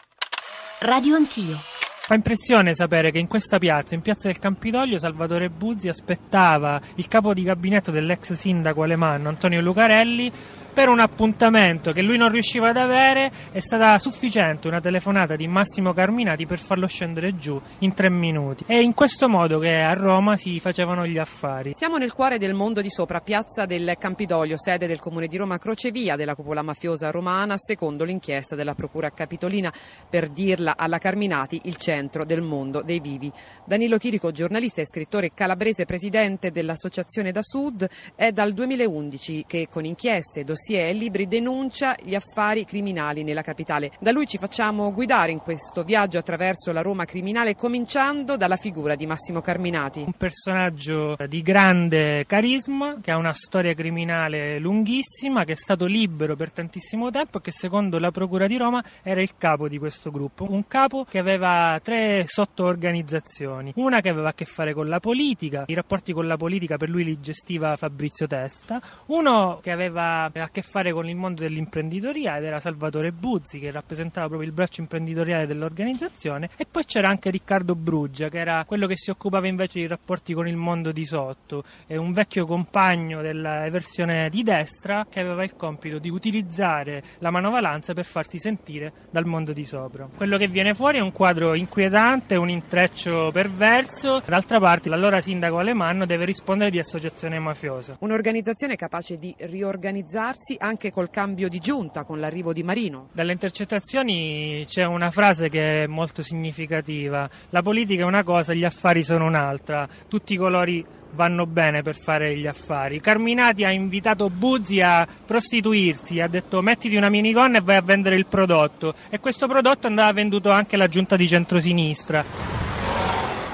Radio 0.81 1.17
Anch'io. 1.17 1.57
Fa 2.05 2.15
impressione 2.15 2.75
sapere 2.75 3.13
che 3.13 3.21
in 3.21 3.29
questa 3.29 3.59
piazza, 3.59 3.95
in 3.95 4.03
piazza 4.03 4.27
del 4.29 4.41
Campidoglio, 4.41 4.99
Salvatore 4.99 5.51
Buzzi 5.51 5.89
aspettava 5.89 6.81
il 6.97 7.07
capo 7.07 7.33
di 7.33 7.45
gabinetto 7.45 7.93
dell'ex 7.93 8.33
sindaco 8.33 8.83
alemanno 8.83 9.29
Antonio 9.29 9.61
Lucarelli 9.61 10.31
per 10.73 10.89
un 10.89 11.01
appuntamento 11.01 11.93
che 11.93 12.01
lui 12.01 12.17
non 12.17 12.31
riusciva 12.31 12.71
ad 12.71 12.79
avere 12.79 13.31
è 13.53 13.61
stata 13.61 13.99
sufficiente 13.99 14.69
una 14.69 14.81
telefonata 14.81 15.37
di 15.37 15.47
Massimo 15.47 15.93
Carminati 15.93 16.47
per 16.47 16.59
farlo 16.59 16.87
scendere 16.87 17.37
giù 17.37 17.61
in 17.81 17.93
tre 17.93 18.09
minuti. 18.09 18.65
È 18.67 18.75
in 18.75 18.95
questo 18.95 19.29
modo 19.29 19.59
che 19.59 19.75
a 19.75 19.93
Roma 19.93 20.37
si 20.37 20.59
facevano 20.61 21.07
gli 21.07 21.19
affari. 21.19 21.73
Siamo 21.75 21.99
nel 21.99 22.15
cuore 22.15 22.39
del 22.39 22.55
mondo 22.55 22.81
di 22.81 22.89
sopra, 22.89 23.21
piazza 23.21 23.67
del 23.67 23.97
Campidoglio, 23.99 24.57
sede 24.57 24.87
del 24.87 24.99
comune 24.99 25.27
di 25.27 25.37
Roma 25.37 25.59
Crocevia 25.59 26.17
della 26.17 26.35
cupola 26.35 26.63
mafiosa 26.63 27.11
romana, 27.11 27.57
secondo 27.59 28.05
l'inchiesta 28.05 28.57
della 28.57 28.75
Procura 28.75 29.11
Capitolina, 29.11 29.71
per 30.09 30.31
dirla 30.31 30.75
alla 30.77 30.99
Carminati 30.99 31.61
il 31.65 31.77
centro 31.77 32.25
del 32.25 32.41
mondo 32.41 32.81
dei 32.81 33.01
vivi. 33.01 33.31
Danilo 33.67 33.99
Chirico, 33.99 34.31
giornalista 34.31 34.81
e 34.81 34.87
scrittore 34.87 35.33
calabrese, 35.35 35.85
presidente 35.85 36.51
dell'Associazione 36.51 37.31
da 37.31 37.43
Sud, 37.43 37.87
è 38.15 38.33
dal 38.33 38.53
2011 38.53 39.45
che 39.47 39.69
con 39.71 39.85
inchieste 39.85 40.41
e 40.41 40.45
dossier 40.45 40.61
dossier 40.63 40.87
e 40.87 40.93
libri 40.93 41.27
denuncia 41.27 41.97
gli 42.01 42.15
affari 42.15 42.65
criminali 42.65 43.25
nella 43.25 43.43
capitale. 43.43 43.91
Da 43.99 44.13
lui 44.13 44.27
ci 44.27 44.39
facciamo 44.39 44.93
guidare 44.93 45.33
in 45.33 45.41
questo 45.41 45.83
viaggio 45.83 46.19
attraverso 46.19 46.71
la 46.71 46.83
Roma 46.83 47.05
criminale, 47.05 47.57
cominciando 47.57 48.37
dalla 48.37 48.57
figura 48.57 48.95
di 48.95 49.07
Massimo 49.07 49.41
Carminati. 49.41 50.05
Un 50.07 50.13
personaggio 50.13 51.17
di 51.27 51.43
grande 51.43 52.25
carisma, 52.27 52.99
che 53.03 53.11
ha 53.11 53.17
una 53.17 53.33
storia 53.33 53.75
criminale 53.75 54.59
lunghissima, 54.61 55.45
che 55.45 55.53
è 55.53 55.57
stato 55.57 55.87
libero 55.87 56.37
per 56.37 56.53
tantissimo 56.53 57.11
tempo 57.11 57.39
e 57.39 57.41
che 57.41 57.51
secondo 57.51 57.99
la 57.99 58.11
Procura 58.13 58.47
di 58.47 58.57
Roma 58.57 58.83
era 59.03 59.21
il 59.21 59.37
capo 59.37 59.69
di 59.69 59.79
questo 59.79 60.11
gruppo. 60.11 60.47
Un 60.49 60.69
capo 60.69 61.05
che 61.09 61.19
aveva 61.19 61.81
tre 61.83 62.25
sottoorganizzazioni. 62.27 63.73
Una 63.77 64.01
che 64.01 64.11
aveva 64.11 64.29
a 64.29 64.35
che 64.35 64.45
fare 64.45 64.75
con 64.75 64.89
la 64.89 65.01
politica, 65.01 65.65
i 65.67 65.75
rapporti 65.75 66.13
con 66.13 66.27
la 66.27 66.37
politica 66.37 66.77
per 66.77 66.89
lui 66.89 67.05
li 67.05 67.19
gestiva 67.21 67.75
Fabrizio 67.77 68.27
Testa. 68.27 68.81
Uno 69.07 69.59
che 69.61 69.73
aveva 69.73 70.31
a 70.33 70.51
che 70.53 70.63
fare 70.63 70.93
con 70.93 71.09
il 71.09 71.17
mondo 71.17 71.41
dell'imprenditoria 71.41 72.37
ed 72.37 72.45
era 72.45 72.61
Salvatore 72.61 73.11
Buzzi 73.11 73.59
che 73.59 73.71
rappresentava 73.71 74.29
proprio 74.29 74.49
il 74.49 74.55
braccio 74.55 74.83
imprenditoriale 74.83 75.47
dell'organizzazione 75.47 76.51
e 76.57 76.67
poi 76.71 76.85
c'era 76.85 77.09
anche 77.09 77.31
Riccardo 77.31 77.75
Bruggia 77.75 78.29
che 78.29 78.39
era 78.39 78.63
quello 78.67 78.87
che 78.87 78.97
si 78.97 79.11
occupava 79.11 79.49
invece 79.49 79.81
di 79.81 79.87
rapporti 79.87 80.35
con 80.35 80.47
il 80.47 80.57
mondo 80.57 80.93
di 80.93 81.07
sotto, 81.07 81.65
è 81.87 81.97
un 81.97 82.13
vecchio 82.13 82.45
compagno 82.45 83.23
della 83.23 83.69
versione 83.71 84.29
di 84.29 84.43
destra 84.43 85.07
che 85.09 85.21
aveva 85.21 85.43
il 85.43 85.57
compito 85.57 85.99
di 85.99 86.11
utilizzare 86.11 87.03
la 87.19 87.31
manovalanza 87.31 87.95
per 87.95 88.05
farsi 88.05 88.39
sentire 88.39 88.93
dal 89.11 89.25
mondo 89.25 89.53
di 89.53 89.65
sopra. 89.65 90.07
Quello 90.15 90.37
che 90.37 90.49
viene 90.49 90.75
fuori 90.75 90.99
è 90.99 91.01
un 91.01 91.13
quadro 91.13 91.55
inquietante, 91.55 92.37
un 92.37 92.51
intreccio 92.51 93.31
perverso, 93.33 94.23
d'altra 94.27 94.61
parte 94.61 94.91
l'allora 94.91 95.21
sindaco 95.21 95.59
Alemanno 95.59 96.05
deve 96.05 96.27
rispondere 96.27 96.71
di 96.71 96.79
associazione 96.79 97.39
mafiosa. 97.39 97.97
Un'organizzazione 98.01 98.77
capace 98.77 99.17
di 99.17 99.35
riorganizzarsi 99.39 100.42
muoversi 100.43 100.57
anche 100.59 100.91
col 100.91 101.11
cambio 101.11 101.49
di 101.49 101.61
giunta, 101.61 102.03
con 102.03 102.19
l'arrivo 102.19 102.53
di 102.53 102.63
Marino. 102.63 103.09
Dalle 103.13 103.33
intercettazioni 103.33 104.65
c'è 104.67 104.85
una 104.85 105.11
frase 105.11 105.49
che 105.49 105.85
è 105.85 105.87
molto 105.87 106.23
significativa. 106.23 107.29
La 107.51 107.63
politica 107.63 108.03
è 108.03 108.07
una 108.07 108.25
cosa, 108.25 108.53
gli 108.53 108.65
affari 108.65 109.03
sono 109.03 109.27
un'altra. 109.27 109.89
Tutti 110.09 110.35
i 110.35 110.37
colori 110.37 110.85
vanno 111.13 111.47
bene 111.47 111.83
per 111.83 111.95
fare 111.95 112.37
gli 112.37 112.47
affari. 112.47 113.01
Carminati 113.01 113.65
ha 113.65 113.71
invitato 113.71 114.31
Buzzi 114.31 114.81
a 114.81 115.07
prostituirsi, 115.25 116.21
ha 116.21 116.27
detto 116.29 116.61
mettiti 116.61 116.97
una 116.97 117.11
minigonna 117.11 117.59
e 117.59 117.63
vai 117.63 117.77
a 117.77 117.83
vendere 117.83 118.17
il 118.17 118.27
prodotto 118.27 118.95
e 119.11 119.21
questo 119.21 119.47
prodotto 119.47 119.87
andava 119.87 120.13
venduto 120.13 120.51
anche 120.51 120.75
alla 120.75 120.89
giunta 120.89 121.17
di 121.17 121.29
centrosinistra. 121.29 122.72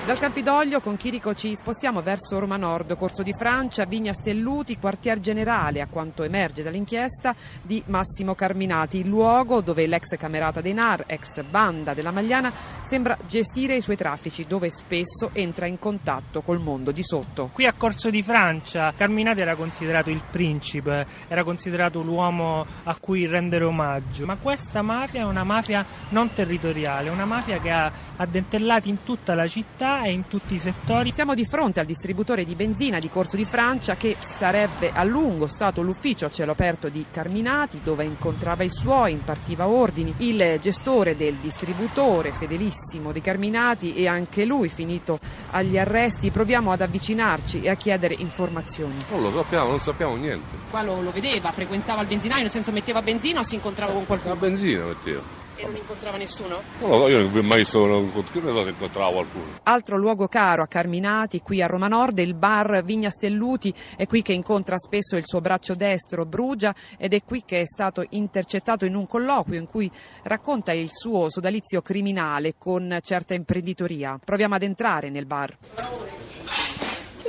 Dal 0.09 0.19
Campidoglio 0.19 0.81
con 0.81 0.97
Chirico 0.97 1.35
ci 1.35 1.55
spostiamo 1.55 2.01
verso 2.01 2.39
Roma 2.39 2.57
Nord, 2.57 2.97
Corso 2.97 3.23
di 3.23 3.35
Francia, 3.35 3.85
Vigna 3.85 4.15
Stelluti, 4.15 4.79
quartier 4.79 5.21
generale, 5.21 5.83
a 5.83 5.87
quanto 5.87 6.23
emerge 6.23 6.63
dall'inchiesta 6.63 7.35
di 7.61 7.83
Massimo 7.89 8.35
Carminati, 8.35 9.07
luogo 9.07 9.61
dove 9.61 9.87
l'ex 9.87 10.17
camerata 10.17 10.63
dei 10.63 10.73
NAR, 10.73 11.05
ex 11.07 11.43
banda 11.43 11.93
della 11.93 12.11
Magliana, 12.11 12.51
sembra 12.81 13.19
gestire 13.27 13.77
i 13.77 13.83
suoi 13.83 13.97
traffici, 13.97 14.47
dove 14.49 14.71
spesso 14.71 15.29
entra 15.35 15.67
in 15.67 15.79
contatto 15.79 16.41
col 16.41 16.59
mondo 16.59 16.91
di 16.91 17.05
sotto. 17.05 17.51
Qui 17.53 17.67
a 17.67 17.75
Corso 17.75 18.09
di 18.09 18.23
Francia 18.23 18.95
Carminati 18.97 19.43
era 19.43 19.57
considerato 19.57 20.09
il 20.09 20.23
principe, 20.31 21.07
era 21.29 21.45
considerato 21.45 22.01
l'uomo 22.01 22.65
a 22.85 22.97
cui 22.99 23.27
rendere 23.27 23.65
omaggio, 23.65 24.25
ma 24.25 24.39
questa 24.39 24.81
mafia 24.81 25.21
è 25.21 25.25
una 25.25 25.45
mafia 25.45 25.85
non 26.09 26.33
territoriale, 26.33 27.11
una 27.11 27.27
mafia 27.27 27.59
che 27.59 27.71
ha 27.71 27.93
addentellati 28.17 28.89
in 28.89 29.03
tutta 29.03 29.35
la 29.35 29.47
città 29.47 29.97
e 30.05 30.13
in 30.13 30.27
tutti 30.27 30.55
i 30.55 30.59
settori. 30.59 31.13
Siamo 31.13 31.35
di 31.35 31.45
fronte 31.45 31.81
al 31.81 31.87
distributore 31.87 32.45
di 32.45 32.55
benzina 32.55 32.99
di 32.99 33.09
Corso 33.09 33.37
di 33.37 33.45
Francia 33.45 33.97
che 33.97 34.17
sarebbe 34.19 34.91
a 34.93 35.05
lungo 35.05 35.47
stato 35.47 35.83
l'ufficio 35.83 36.27
a 36.27 36.31
cielo 36.31 36.53
aperto 36.53 36.89
di 36.89 37.07
Carminati 37.11 37.81
dove 37.83 38.05
incontrava 38.05 38.63
i 38.63 38.71
suoi, 38.71 39.13
impartiva 39.13 39.67
ordini. 39.67 40.15
Il 40.19 40.59
gestore 40.61 41.17
del 41.17 41.35
distributore, 41.37 42.33
fedelissimo 42.33 43.13
di 43.13 43.21
Carminati 43.21 43.95
e 43.95 44.07
anche 44.09 44.45
lui 44.45 44.69
finito 44.69 45.19
agli 45.51 45.79
arresti. 45.79 46.31
Proviamo 46.31 46.73
ad 46.73 46.81
avvicinarci 46.81 47.63
e 47.63 47.69
a 47.69 47.75
chiedere 47.75 48.15
informazioni. 48.19 48.95
Non 49.11 49.23
lo 49.23 49.31
sappiamo, 49.31 49.69
non 49.69 49.81
sappiamo 49.81 50.17
niente. 50.17 50.57
Qua 50.71 50.83
lo, 50.83 51.01
lo 51.01 51.11
vedeva, 51.11 51.53
frequentava 51.53 52.03
il 52.03 52.09
benzinaio, 52.09 52.43
nel 52.43 52.51
senso 52.51 52.73
metteva 52.73 53.03
benzina 53.03 53.41
o 53.41 53.43
si 53.43 53.55
incontrava 53.55 53.93
con 53.93 54.07
qualcuno? 54.07 54.35
La 54.35 54.41
benzina 54.41 54.85
metteva. 54.85 55.38
E 55.61 55.65
non 55.65 55.75
incontrava 55.75 56.17
nessuno? 56.17 56.63
No, 56.79 57.09
io 57.09 57.23
non 57.23 57.37
ho 57.37 57.43
mai 57.43 57.59
visto, 57.59 57.85
non 57.85 58.09
so 58.13 58.23
se 58.25 58.39
incontrava 58.69 59.11
qualcuno. 59.11 59.45
Altro 59.65 59.97
luogo 59.97 60.29
caro 60.29 60.63
a 60.63 60.69
Carminati, 60.69 61.41
qui 61.41 61.61
a 61.61 61.67
Roma 61.67 61.89
Nord, 61.89 62.17
il 62.19 62.35
bar 62.35 62.85
Vigna 62.85 63.11
Stelluti, 63.11 63.75
è 63.97 64.07
qui 64.07 64.23
che 64.23 64.33
incontra 64.33 64.79
spesso 64.79 65.17
il 65.17 65.25
suo 65.27 65.41
braccio 65.41 65.75
destro 65.75 66.25
Brugia 66.25 66.73
ed 66.97 67.13
è 67.13 67.25
qui 67.25 67.43
che 67.45 67.63
è 67.63 67.67
stato 67.67 68.07
intercettato 68.11 68.85
in 68.85 68.95
un 68.95 69.09
colloquio 69.09 69.59
in 69.59 69.67
cui 69.67 69.91
racconta 70.23 70.73
il 70.73 70.91
suo 70.93 71.29
sodalizio 71.29 71.83
criminale 71.83 72.55
con 72.57 72.97
certa 73.03 73.35
imprenditoria. 73.35 74.17
Proviamo 74.25 74.55
ad 74.55 74.63
entrare 74.63 75.11
nel 75.11 75.27
bar 75.27 75.57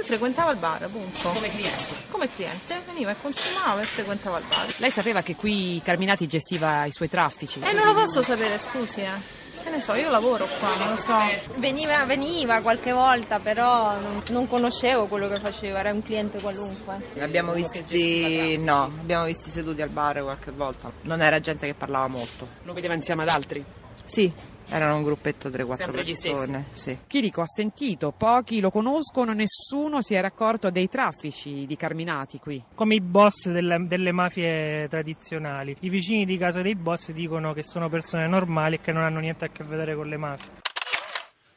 frequentava 0.09 0.51
il 0.51 0.57
bar, 0.57 0.81
appunto. 0.81 1.29
Come 1.29 1.49
cliente? 1.49 1.93
Come 2.09 2.27
cliente, 2.33 2.81
veniva 2.87 3.11
e 3.11 3.15
consumava 3.21 3.79
e 3.79 3.83
frequentava 3.83 4.39
il 4.39 4.43
bar. 4.49 4.65
Lei 4.77 4.89
sapeva 4.89 5.21
che 5.21 5.35
qui 5.35 5.79
Carminati 5.83 6.25
gestiva 6.25 6.85
i 6.85 6.91
suoi 6.91 7.09
traffici? 7.09 7.59
Eh, 7.59 7.73
non 7.73 7.85
lo 7.85 7.93
posso 7.93 8.23
sapere, 8.23 8.57
scusi, 8.57 9.01
eh. 9.01 9.37
Che 9.61 9.69
ne 9.69 9.79
so, 9.81 9.93
io 9.93 10.09
lavoro 10.09 10.47
qua, 10.57 10.73
non 10.77 10.89
lo 10.89 10.97
so. 10.97 11.15
Veniva, 11.57 12.03
veniva 12.05 12.59
qualche 12.61 12.91
volta, 12.91 13.39
però 13.39 13.99
non, 13.99 14.23
non, 14.29 14.47
conoscevo 14.47 15.05
quello 15.05 15.27
che 15.27 15.39
faceva, 15.39 15.79
era 15.79 15.91
un 15.91 16.01
cliente 16.01 16.39
qualunque. 16.39 16.95
L'abbiamo 17.13 17.53
visti, 17.53 18.57
no, 18.57 18.85
abbiamo 18.85 19.25
visti 19.25 19.51
seduti 19.51 19.83
al 19.83 19.89
bar 19.89 20.23
qualche 20.23 20.49
volta. 20.49 20.91
Non 21.01 21.21
era 21.21 21.39
gente 21.39 21.67
che 21.67 21.75
parlava 21.75 22.07
molto. 22.07 22.47
Lo 22.63 22.73
vedeva 22.73 22.95
insieme 22.95 23.23
ad 23.23 23.29
altri? 23.29 23.63
Sì, 24.05 24.33
Erano 24.71 24.97
un 24.97 25.03
gruppetto 25.03 25.49
3-4 25.49 25.73
Sempre 25.75 26.03
gli 26.03 26.15
persone. 26.15 26.65
Sì. 26.73 26.95
Chirico 27.07 27.41
ha 27.41 27.47
sentito, 27.47 28.11
pochi 28.15 28.59
lo 28.59 28.69
conoscono, 28.69 29.33
nessuno 29.33 30.03
si 30.03 30.13
era 30.13 30.27
accorto 30.27 30.69
dei 30.69 30.87
traffici 30.87 31.65
di 31.65 31.75
Carminati 31.75 32.37
qui. 32.37 32.63
Come 32.75 32.93
i 32.95 33.01
boss 33.01 33.49
delle, 33.49 33.83
delle 33.87 34.11
mafie 34.11 34.87
tradizionali. 34.87 35.75
I 35.79 35.89
vicini 35.89 36.23
di 36.25 36.37
casa 36.37 36.61
dei 36.61 36.75
boss 36.75 37.09
dicono 37.11 37.53
che 37.53 37.63
sono 37.63 37.89
persone 37.89 38.27
normali 38.27 38.75
e 38.75 38.81
che 38.81 38.91
non 38.91 39.01
hanno 39.03 39.19
niente 39.19 39.45
a 39.45 39.49
che 39.49 39.63
vedere 39.63 39.95
con 39.95 40.07
le 40.07 40.17
mafie. 40.17 40.49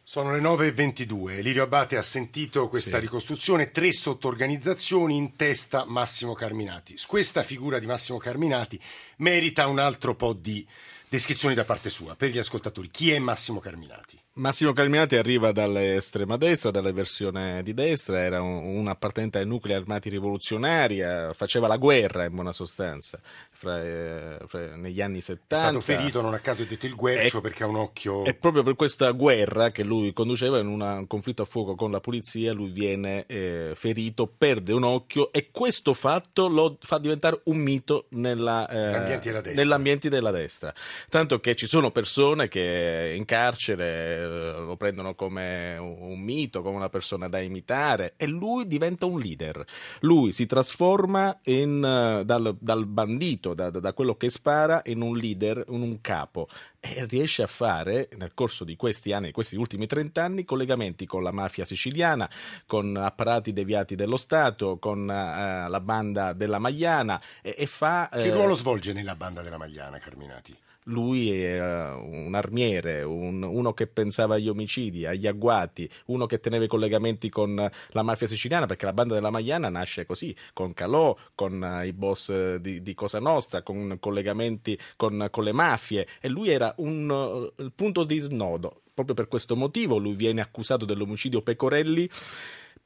Sono 0.03 0.33
le 0.33 0.40
9.22. 0.40 1.42
Lirio 1.42 1.62
Abate 1.64 1.96
ha 1.96 2.03
sentito 2.03 2.68
questa 2.68 2.96
Sì. 2.96 3.03
ricostruzione, 3.03 3.70
tre 3.70 3.92
sottorganizzazioni 3.92 5.16
in 5.16 5.37
testa 5.37 5.85
Massimo 5.87 6.33
Carminati. 6.33 6.96
Questa 7.07 7.42
figura 7.42 7.79
di 7.79 7.87
Massimo 7.87 8.18
Carminati 8.18 8.81
merita 9.18 9.66
un 9.68 9.79
altro 9.79 10.14
po' 10.14 10.33
di 10.33 10.66
descrizioni 11.12 11.55
da 11.55 11.66
parte 11.66 11.90
sua 11.90 12.14
per 12.16 12.31
gli 12.31 12.38
ascoltatori. 12.38 12.90
Chi 12.90 13.11
è 13.11 13.18
Massimo 13.18 13.61
Carminati? 13.61 14.18
Massimo 14.35 14.73
Carminati 14.73 15.16
arriva 15.16 15.53
dall'estrema 15.53 16.38
destra, 16.38 16.71
dalla 16.71 16.90
versione 16.90 17.62
di 17.62 17.75
destra, 17.75 18.18
era 18.18 18.40
un, 18.40 18.79
un 18.79 18.88
appartenente 18.88 19.37
ai 19.37 19.45
nuclei 19.47 19.77
armati 19.77 20.09
rivoluzionari, 20.09 21.01
eh, 21.01 21.33
faceva 21.35 21.68
la 21.68 21.77
guerra 21.77 22.25
in 22.25 22.35
buona 22.35 22.53
sostanza 22.53 23.21
fra, 23.51 23.83
eh, 23.83 24.38
fra- 24.47 24.75
negli 24.77 25.03
anni 25.03 25.21
70. 25.21 25.55
È 25.55 25.59
stato 25.59 25.81
ferito, 25.81 26.23
non 26.23 26.33
a 26.33 26.38
caso 26.38 26.62
è 26.62 26.66
detto 26.66 26.87
il 26.87 26.95
guercio 26.95 27.38
E- 27.38 27.40
perché 27.42 27.64
ha 27.64 27.66
un 27.66 27.77
occhio... 27.77 28.25
E 28.25 28.33
proprio 28.33 28.62
per 28.62 28.75
questa 28.75 29.11
guerra 29.11 29.71
che 29.71 29.85
lui 29.85 30.14
conduceva 30.14 30.59
in 30.61 30.66
una- 30.66 30.95
un 30.95 31.07
conflitto 31.07 31.42
a 31.42 31.45
fuoco 31.45 31.75
con 31.75 31.90
la 31.90 32.01
polizia, 32.01 32.55
lui 32.55 32.71
viene 32.71 33.27
eh, 33.27 33.73
ferito, 33.75 34.27
perde 34.27 34.73
un 34.73 34.85
occhio 34.85 35.31
e 35.31 35.51
questo 35.51 35.92
fatto 35.92 36.49
lo 36.49 36.79
fa 36.81 36.97
diventare 36.97 37.38
un 37.45 37.59
mito 37.59 38.07
nella, 38.12 38.66
eh, 38.66 38.77
Nell'ambiente 38.77 39.29
della 39.29 39.40
destra. 39.42 39.62
nell'ambiente 39.62 40.09
della 40.09 40.31
destra. 40.31 40.73
Tanto 41.11 41.38
che 41.38 41.55
ci 41.55 41.66
sono 41.66 41.90
persone 41.90 42.49
che 42.49 43.12
in 43.14 43.27
carcere 43.27 44.21
lo 44.26 44.76
prendono 44.76 45.14
come 45.14 45.76
un, 45.78 46.20
mito, 46.20 46.62
come 46.62 46.76
una 46.76 46.88
persona 46.88 47.28
da 47.28 47.40
imitare 47.40 48.14
e 48.16 48.26
lui 48.26 48.66
diventa 48.66 49.06
un 49.06 49.18
leader. 49.18 49.64
Lui 50.00 50.32
si 50.32 50.46
trasforma 50.46 51.38
in, 51.44 51.85
eh, 51.85 52.24
dal, 52.24 52.56
dal 52.58 52.87
bandito, 52.87 53.54
da, 53.54 53.70
da 53.70 53.92
quello 53.92 54.16
che 54.16 54.30
spara, 54.30 54.82
in 54.87 55.00
un 55.00 55.16
leader, 55.16 55.64
in 55.68 55.82
un 55.82 56.00
capo 56.00 56.48
e 56.85 57.06
riesce 57.06 57.44
a 57.44 57.46
fare 57.46 58.08
nel 58.16 58.35
corso 58.35 58.64
di 58.64 58.74
questi 58.74 59.12
anni, 59.12 59.26
di 59.26 59.32
questi 59.32 59.54
ultimi 59.54 59.87
30 59.87 60.20
anni, 60.20 60.44
collegamenti 60.44 61.06
con 61.06 61.22
la 61.22 61.30
mafia 61.30 61.64
siciliana, 61.64 62.28
con 62.66 62.96
apparati 62.96 63.52
deviati 63.52 63.94
dello 63.94 64.16
Stato, 64.16 64.78
con 64.78 65.08
eh, 65.08 65.68
la 65.68 65.80
banda 65.80 66.32
della 66.32 66.58
Magliana 66.58 67.20
e, 67.40 67.54
e 67.56 67.66
fa... 67.66 68.08
Che 68.11 68.24
eh, 68.24 68.30
ruolo 68.32 68.56
svolge 68.56 68.92
nella 68.92 69.14
banda 69.14 69.42
della 69.42 69.58
Magliana 69.58 69.98
Carminati? 69.98 70.56
Lui 70.85 71.31
era 71.31 71.97
un 71.97 72.35
armiere, 72.35 73.03
un- 73.03 73.42
uno 73.42 73.73
che 73.73 73.87
pensava 73.87 74.35
agli 74.35 74.49
omicidi, 74.49 75.07
agli 75.07 75.27
agguati, 75.27 75.88
uno 76.07 76.27
che 76.27 76.40
teneva 76.40 76.64
i 76.64 76.68
collegamenti 76.68 77.29
con 77.29 77.55
la 77.90 78.03
mafia 78.03 78.27
siciliana, 78.27 78.66
perché 78.66 78.87
la 78.87 78.92
banda 78.92 79.14
della 79.14 79.31
Magliana 79.31 79.68
nasce 79.68 80.07
così, 80.07 80.35
con 80.53 80.73
Calò, 80.75 81.16
con 81.35 81.62
eh, 81.62 81.87
i 81.87 81.92
boss 81.92 82.57
di, 82.57 82.83
di 82.83 82.95
Cosa 82.95 83.18
Nostra, 83.21 83.62
con 83.62 83.97
collegamenti 84.01 84.79
con, 84.97 85.29
con 85.31 85.45
le 85.45 85.53
mafie, 85.53 86.07
e 86.21 86.29
lui 86.29 86.51
era 86.51 86.73
un, 86.79 87.51
eh, 87.57 87.71
punto 87.75 88.05
di 88.05 88.18
snodo. 88.18 88.83
Proprio 88.95 89.14
per 89.14 89.29
questo 89.29 89.57
motivo 89.57 89.97
lui 89.97 90.14
viene 90.14 90.42
accusato 90.42 90.85
dell'omicidio 90.85 91.40
Pecorelli 91.40 92.09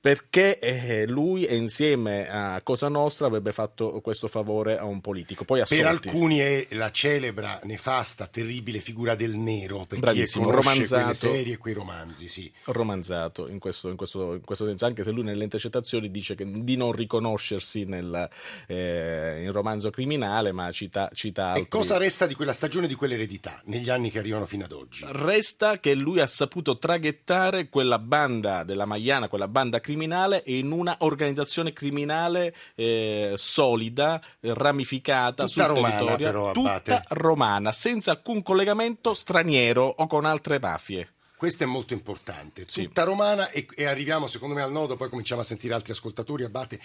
perché 0.07 0.61
eh, 0.61 1.05
lui 1.09 1.47
e 1.47 1.57
insieme 1.57 2.31
a 2.31 2.61
Cosa 2.62 2.87
Nostra 2.87 3.27
avrebbe 3.27 3.51
fatto 3.51 4.01
questo 4.01 4.29
favore 4.29 4.79
a 4.79 4.85
un 4.85 5.01
politico. 5.01 5.42
Poi 5.42 5.64
Per 5.66 5.85
alcuni 5.85 6.38
è 6.38 6.64
la 6.71 6.92
celebra, 6.92 7.59
nefasta, 7.64 8.29
terribile 8.29 8.79
figura 8.79 9.16
del 9.16 9.35
nero, 9.35 9.85
per 9.88 9.99
Bravissimo, 9.99 10.45
chi 10.45 10.51
conosce 10.51 10.71
quelle 10.87 11.03
romanzato. 11.03 11.35
serie 11.35 11.55
e 11.55 11.57
quei 11.57 11.75
romanzi, 11.75 12.29
sì. 12.29 12.53
romanzato 12.66 13.49
in 13.49 13.59
questo, 13.59 13.88
in 13.88 13.97
questo- 13.97 14.35
in 14.35 14.45
questo 14.45 14.64
senso, 14.64 14.87
anche 14.87 15.03
se 15.03 15.11
lui 15.11 15.25
nelle 15.25 15.42
intercettazioni 15.42 16.09
dice 16.09 16.37
che, 16.37 16.47
di 16.49 16.77
non 16.77 16.92
riconoscersi 16.92 17.83
nel 17.83 18.29
eh, 18.69 19.42
in 19.42 19.51
romanzo 19.51 19.90
criminale, 19.90 20.53
ma 20.53 20.71
cita, 20.71 21.11
cita 21.14 21.49
altri. 21.49 21.62
E 21.62 21.69
cosa 21.69 21.97
resta 21.97 22.27
di 22.27 22.37
quella 22.37 22.53
stagione, 22.53 22.87
di 22.87 22.95
quell'eredità, 22.95 23.61
negli 23.64 23.90
anni 23.90 24.12
che 24.12 24.21
arrivano 24.21 24.47
fino 24.47 24.66
ad 24.66 24.71
oggi? 24.71 25.05
Resta 25.09 25.81
che 25.81 25.95
lui 25.95 26.21
ha 26.21 26.29
saputo 26.29 26.79
traghettare 26.79 27.69
quella 27.69 27.99
banda 27.99 28.62
della 28.62 28.85
Magliana, 28.85 29.27
quella 29.27 29.49
banda 29.49 29.81
criminale, 29.81 29.95
in 30.47 30.71
una 30.71 30.97
organizzazione 31.01 31.73
criminale 31.73 32.55
eh, 32.75 33.35
solida, 33.37 34.21
ramificata 34.41 35.47
Tutta 35.47 35.65
sul 35.65 35.75
romana, 35.75 35.95
territorio, 35.95 36.27
però, 36.27 36.53
tutta 36.53 37.03
romana, 37.09 37.73
senza 37.73 38.11
alcun 38.13 38.43
collegamento 38.43 39.15
straniero 39.15 39.95
o 39.97 40.07
con 40.07 40.25
altre 40.25 40.59
mafie. 40.59 41.13
Questo 41.37 41.65
è 41.65 41.67
molto 41.67 41.93
importante, 41.93 42.65
Sì. 42.67 42.85
tutta 42.85 43.05
romana 43.05 43.51
e, 43.51 43.67
e 43.75 43.85
arriviamo 43.85 44.27
secondo 44.27 44.55
me 44.55 44.63
al 44.63 44.73
nodo, 44.73 44.97
poi 44.97 45.11
cominciamo 45.11 45.43
a 45.43 45.45
sentire 45.45 45.75
altri 45.75 45.93
ascoltatori, 45.93 46.45
Abate, 46.45 46.81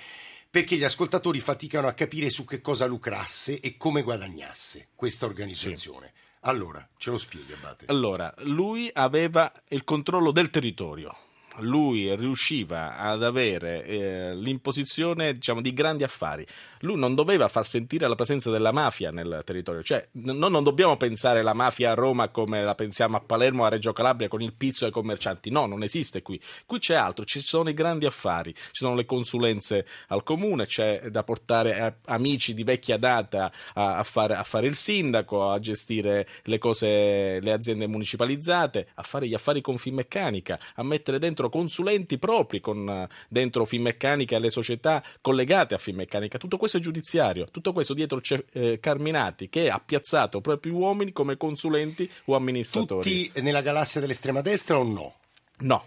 perché 0.50 0.76
gli 0.76 0.84
ascoltatori 0.84 1.40
faticano 1.40 1.88
a 1.88 1.94
capire 1.94 2.30
su 2.30 2.44
che 2.44 2.60
cosa 2.60 2.86
lucrasse 2.86 3.62
e 3.62 3.78
come 3.78 4.02
guadagnasse 4.02 4.90
questa 4.94 5.26
organizzazione. 5.26 6.12
Allora, 6.42 6.86
ce 6.98 7.12
lo 7.12 7.18
spieghi 7.18 7.54
Abate? 7.54 7.86
Allora, 7.88 8.34
lui 8.40 8.90
aveva 8.94 9.50
il 9.70 9.86
controllo 9.86 10.32
del 10.32 10.50
territorio. 10.50 11.16
Lui 11.60 12.16
riusciva 12.16 12.96
ad 12.98 13.24
avere 13.24 13.86
eh, 13.86 14.36
l'imposizione 14.36 15.34
diciamo, 15.34 15.62
di 15.62 15.74
grandi 15.74 16.04
affari. 16.04 16.46
Lui 16.80 16.98
non 16.98 17.14
doveva 17.14 17.48
far 17.48 17.68
sentire 17.68 18.08
la 18.08 18.16
presenza 18.16 18.50
della 18.50 18.72
mafia 18.72 19.12
nel 19.12 19.42
territorio. 19.44 19.84
Cioè, 19.84 20.08
noi 20.14 20.50
non 20.50 20.64
dobbiamo 20.64 20.98
pensare 20.98 21.42
la 21.42 21.54
mafia 21.54 21.92
a 21.92 21.94
Roma 21.94 22.30
come 22.30 22.64
la 22.64 22.76
pensiamo 22.76 23.18
a 23.18 23.20
Palermo 23.20 23.66
a 23.66 23.70
Reggio 23.70 23.94
Calabria 23.94 24.28
con 24.28 24.42
il 24.42 24.54
pizzo 24.54 24.86
ai 24.86 24.92
commercianti. 24.92 25.50
No, 25.52 25.66
non 25.66 25.84
esiste 25.84 26.22
qui. 26.22 26.40
Qui 26.66 26.80
c'è 26.80 26.96
altro, 26.96 27.26
ci 27.26 27.42
sono 27.42 27.70
i 27.70 27.74
grandi 27.74 28.06
affari, 28.06 28.54
ci 28.54 28.84
sono 28.84 28.96
le 28.96 29.06
consulenze 29.06 29.86
al 30.08 30.24
comune, 30.24 30.66
c'è 30.66 31.10
da 31.10 31.24
portare 31.24 31.78
eh, 31.78 31.94
amici 32.06 32.54
di 32.54 32.64
vecchia 32.64 32.98
data 32.98 33.52
a, 33.74 33.98
a 33.98 34.04
fare, 34.04 34.36
a 34.36 34.44
fare 34.44 34.68
il 34.68 34.76
sindaco, 34.76 35.50
a 35.50 35.60
gestire 35.60 36.28
le 36.44 36.58
cose, 36.58 37.40
le 37.40 37.52
aziende 37.52 37.88
municipalizzate, 37.88 38.90
a 38.96 39.04
fare 39.04 39.28
gli 39.28 39.34
affari 39.34 39.62
con 39.62 39.78
Finmeccanica, 39.78 40.60
a 40.76 40.84
mettere 40.84 41.20
dentro 41.20 41.41
consulenti 41.50 42.18
propri 42.18 42.60
con 42.60 43.08
dentro 43.28 43.66
Finmeccanica 43.66 44.36
e 44.36 44.40
le 44.40 44.52
società 44.52 45.04
collegate 45.22 45.76
a 45.76 45.78
Finmeccanica. 45.78 46.38
Tutto 46.38 46.58
questo 46.58 46.78
è 46.78 46.80
giudiziario, 46.80 47.48
tutto 47.52 47.74
questo 47.74 47.94
dietro 47.94 48.20
c'è 48.20 48.44
eh, 48.54 48.80
Carminati 48.80 49.50
che 49.50 49.70
ha 49.70 49.82
piazzato 49.84 50.42
propri 50.42 50.70
uomini 50.70 51.12
come 51.12 51.38
consulenti 51.38 52.10
o 52.26 52.36
amministratori. 52.36 53.30
Tutti 53.30 53.42
nella 53.42 53.62
galassia 53.62 54.02
dell'estrema 54.02 54.42
destra 54.42 54.78
o 54.78 54.84
no? 54.84 55.16
No. 55.60 55.86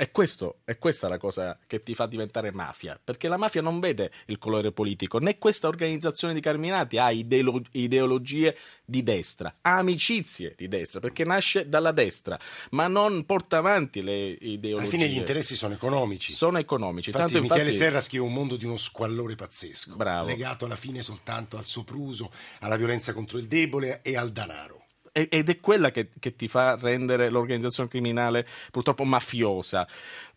E 0.00 0.12
questo, 0.12 0.60
è 0.62 0.78
questa 0.78 1.08
la 1.08 1.18
cosa 1.18 1.58
che 1.66 1.82
ti 1.82 1.92
fa 1.92 2.06
diventare 2.06 2.52
mafia, 2.52 3.00
perché 3.02 3.26
la 3.26 3.36
mafia 3.36 3.60
non 3.60 3.80
vede 3.80 4.12
il 4.26 4.38
colore 4.38 4.70
politico, 4.70 5.18
né 5.18 5.38
questa 5.38 5.66
organizzazione 5.66 6.34
di 6.34 6.38
Carminati 6.40 6.98
ha 6.98 7.10
ideolo- 7.10 7.64
ideologie 7.72 8.56
di 8.84 9.02
destra, 9.02 9.56
ha 9.60 9.78
amicizie 9.78 10.54
di 10.56 10.68
destra, 10.68 11.00
perché 11.00 11.24
nasce 11.24 11.68
dalla 11.68 11.90
destra, 11.90 12.38
ma 12.70 12.86
non 12.86 13.26
porta 13.26 13.56
avanti 13.56 14.00
le 14.00 14.36
ideologie. 14.40 14.88
Alla 14.88 14.98
fine 14.98 15.08
gli 15.08 15.16
interessi 15.16 15.56
sono 15.56 15.74
economici. 15.74 16.32
sono 16.32 16.58
economici. 16.58 17.10
Infatti, 17.10 17.32
Tanto 17.32 17.42
Michele 17.42 17.70
infatti, 17.70 17.84
Serra 17.84 18.00
scrive 18.00 18.24
un 18.24 18.32
mondo 18.32 18.54
di 18.54 18.66
uno 18.66 18.76
squallore 18.76 19.34
pazzesco, 19.34 19.96
Bravo. 19.96 20.28
legato 20.28 20.64
alla 20.64 20.76
fine 20.76 21.02
soltanto 21.02 21.56
al 21.56 21.64
sopruso, 21.64 22.30
alla 22.60 22.76
violenza 22.76 23.12
contro 23.12 23.36
il 23.36 23.48
debole 23.48 24.02
e 24.02 24.16
al 24.16 24.30
denaro. 24.30 24.84
Ed 25.28 25.48
è 25.48 25.58
quella 25.58 25.90
che, 25.90 26.10
che 26.18 26.36
ti 26.36 26.46
fa 26.48 26.76
rendere 26.80 27.30
l'organizzazione 27.30 27.88
criminale 27.88 28.46
purtroppo 28.70 29.04
mafiosa. 29.04 29.86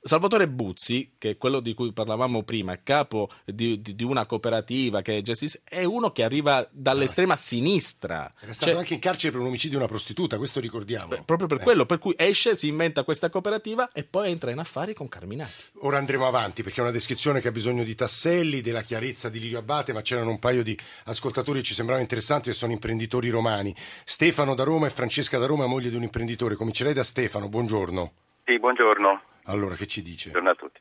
Salvatore 0.04 0.48
Buzzi, 0.48 1.14
che 1.20 1.32
è 1.32 1.38
quello 1.38 1.60
di 1.60 1.76
cui 1.76 1.94
parlavamo 1.94 2.42
prima, 2.42 2.74
è 2.74 2.80
capo 2.82 3.30
di, 3.46 3.80
di- 3.82 3.94
di 3.94 4.04
una 4.04 4.26
cooperativa 4.26 5.04
che 5.04 5.22
gestisce, 5.22 5.62
è 5.64 5.84
uno 5.84 6.12
che 6.12 6.24
arriva 6.24 6.68
dall'estrema 6.72 7.36
sinistra. 7.36 8.34
Era 8.40 8.52
stato 8.52 8.72
Cioè, 8.72 8.80
anche 8.80 8.96
in 8.96 9.00
carcere 9.00 9.32
per 9.32 9.42
un 9.42 9.48
omicidio 9.48 9.78
di 9.78 9.84
una 9.84 9.88
prostituta, 9.92 10.38
questo 10.38 10.60
ricordiamo. 10.60 11.22
proprio 11.24 11.48
per 11.48 11.60
Eh. 11.60 11.64
quello, 11.64 11.86
per 11.86 12.00
cui 12.00 12.16
esce, 12.18 12.56
si 12.56 12.68
inventa 12.68 13.04
questa 13.04 13.30
cooperativa 13.30 13.92
e 13.94 14.04
poi 14.04 14.32
entra 14.32 14.50
in 14.50 14.58
affari 14.58 14.96
con 14.96 15.08
Carminati. 15.08 15.52
Ora 15.82 16.00
andremo 16.00 16.26
avanti 16.26 16.64
perché 16.64 16.80
è 16.80 16.84
una 16.84 16.92
descrizione 16.92 17.40
che 17.40 17.50
ha 17.50 17.52
bisogno 17.52 17.84
di 17.84 17.94
tasselli, 17.94 18.62
della 18.62 18.82
chiarezza 18.82 19.30
di 19.30 19.40
Lirio 19.40 19.60
Abate, 19.60 19.94
ma 19.94 20.02
c'erano 20.02 20.32
un 20.32 20.40
paio 20.40 20.64
di 20.64 20.76
ascoltatori 21.06 21.60
che 21.60 21.66
ci 21.66 21.74
sembravano 21.76 22.04
interessanti 22.04 22.50
che 22.50 22.56
sono 22.56 22.72
imprenditori 22.72 23.30
romani. 23.30 23.76
Stefano 24.04 24.56
da 24.56 24.64
Roma 24.64 24.71
e 24.78 24.90
Francesca 24.90 25.38
da 25.38 25.46
Roma, 25.46 25.68
moglie 25.68 25.90
di 25.90 25.96
un 25.96 26.04
imprenditore. 26.04 26.56
Comincerei 26.56 26.94
da 26.94 27.04
Stefano, 27.04 27.50
buongiorno. 27.50 28.12
Sì, 28.46 28.58
buongiorno. 28.58 29.22
Allora, 29.46 29.76
che 29.76 29.86
ci 29.86 30.02
dice? 30.02 30.32
Buongiorno 30.32 30.50
a 30.50 30.56
tutti. 30.56 30.80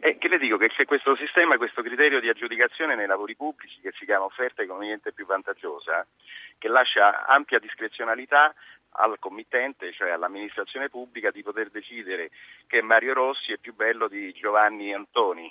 E 0.00 0.18
che 0.18 0.28
le 0.28 0.38
dico 0.38 0.56
che 0.56 0.68
c'è 0.68 0.84
questo 0.84 1.16
sistema, 1.16 1.56
questo 1.56 1.80
criterio 1.80 2.20
di 2.20 2.28
aggiudicazione 2.28 2.94
nei 2.94 3.06
lavori 3.06 3.36
pubblici 3.36 3.80
che 3.80 3.92
si 3.96 4.04
chiama 4.04 4.24
offerta 4.24 4.62
economicamente 4.62 5.12
più 5.12 5.26
vantaggiosa, 5.26 6.06
che 6.58 6.68
lascia 6.68 7.24
ampia 7.26 7.58
discrezionalità 7.58 8.54
al 8.94 9.18
committente, 9.18 9.92
cioè 9.92 10.10
all'amministrazione 10.10 10.88
pubblica, 10.88 11.30
di 11.30 11.42
poter 11.42 11.70
decidere 11.70 12.30
che 12.66 12.82
Mario 12.82 13.14
Rossi 13.14 13.52
è 13.52 13.58
più 13.58 13.74
bello 13.74 14.08
di 14.08 14.32
Giovanni 14.32 14.92
Antoni. 14.92 15.50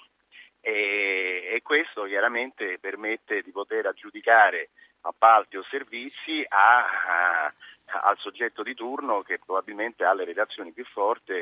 E, 0.60 1.50
e 1.54 1.62
questo 1.64 2.04
chiaramente 2.04 2.78
permette 2.80 3.42
di 3.42 3.52
poter 3.52 3.88
aggiudicare 3.88 4.70
appalti 5.02 5.58
o 5.58 5.64
servizi 5.64 6.46
a, 6.48 7.46
a- 7.46 7.54
al 7.92 8.18
soggetto 8.18 8.64
di 8.64 8.74
turno 8.74 9.22
che 9.22 9.40
probabilmente 9.40 10.04
ha 10.04 10.14
le 10.14 10.26
relazioni 10.26 10.72
più 10.72 10.86
forti 10.86 11.34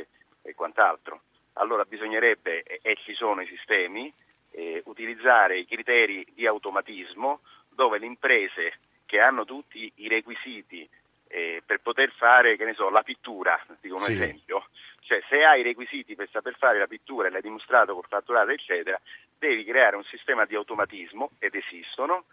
e 0.41 0.55
quant'altro. 0.55 1.21
Allora 1.53 1.83
bisognerebbe, 1.83 2.63
e 2.63 2.95
ci 3.03 3.13
sono 3.13 3.41
i 3.41 3.47
sistemi, 3.47 4.11
eh, 4.51 4.81
utilizzare 4.85 5.59
i 5.59 5.65
criteri 5.65 6.25
di 6.33 6.45
automatismo 6.47 7.41
dove 7.69 7.99
le 7.99 8.05
imprese 8.05 8.79
che 9.05 9.19
hanno 9.19 9.45
tutti 9.45 9.91
i 9.95 10.07
requisiti 10.07 10.87
eh, 11.27 11.61
per 11.65 11.79
poter 11.81 12.11
fare, 12.11 12.55
che 12.57 12.65
ne 12.65 12.73
so, 12.73 12.89
la 12.89 13.03
pittura, 13.03 13.59
dico 13.81 13.95
un 13.95 14.01
Sì. 14.01 14.13
esempio, 14.13 14.67
cioè 15.01 15.21
se 15.29 15.43
hai 15.43 15.59
i 15.59 15.63
requisiti 15.63 16.15
per 16.15 16.29
saper 16.29 16.55
fare 16.57 16.79
la 16.79 16.87
pittura 16.87 17.27
e 17.27 17.31
l'hai 17.31 17.41
dimostrato 17.41 17.93
col 17.93 18.05
fatturato, 18.07 18.49
eccetera, 18.51 18.99
devi 19.37 19.63
creare 19.63 19.95
un 19.95 20.03
sistema 20.05 20.45
di 20.45 20.55
automatismo, 20.55 21.31
ed 21.39 21.55
esistono, 21.55 22.25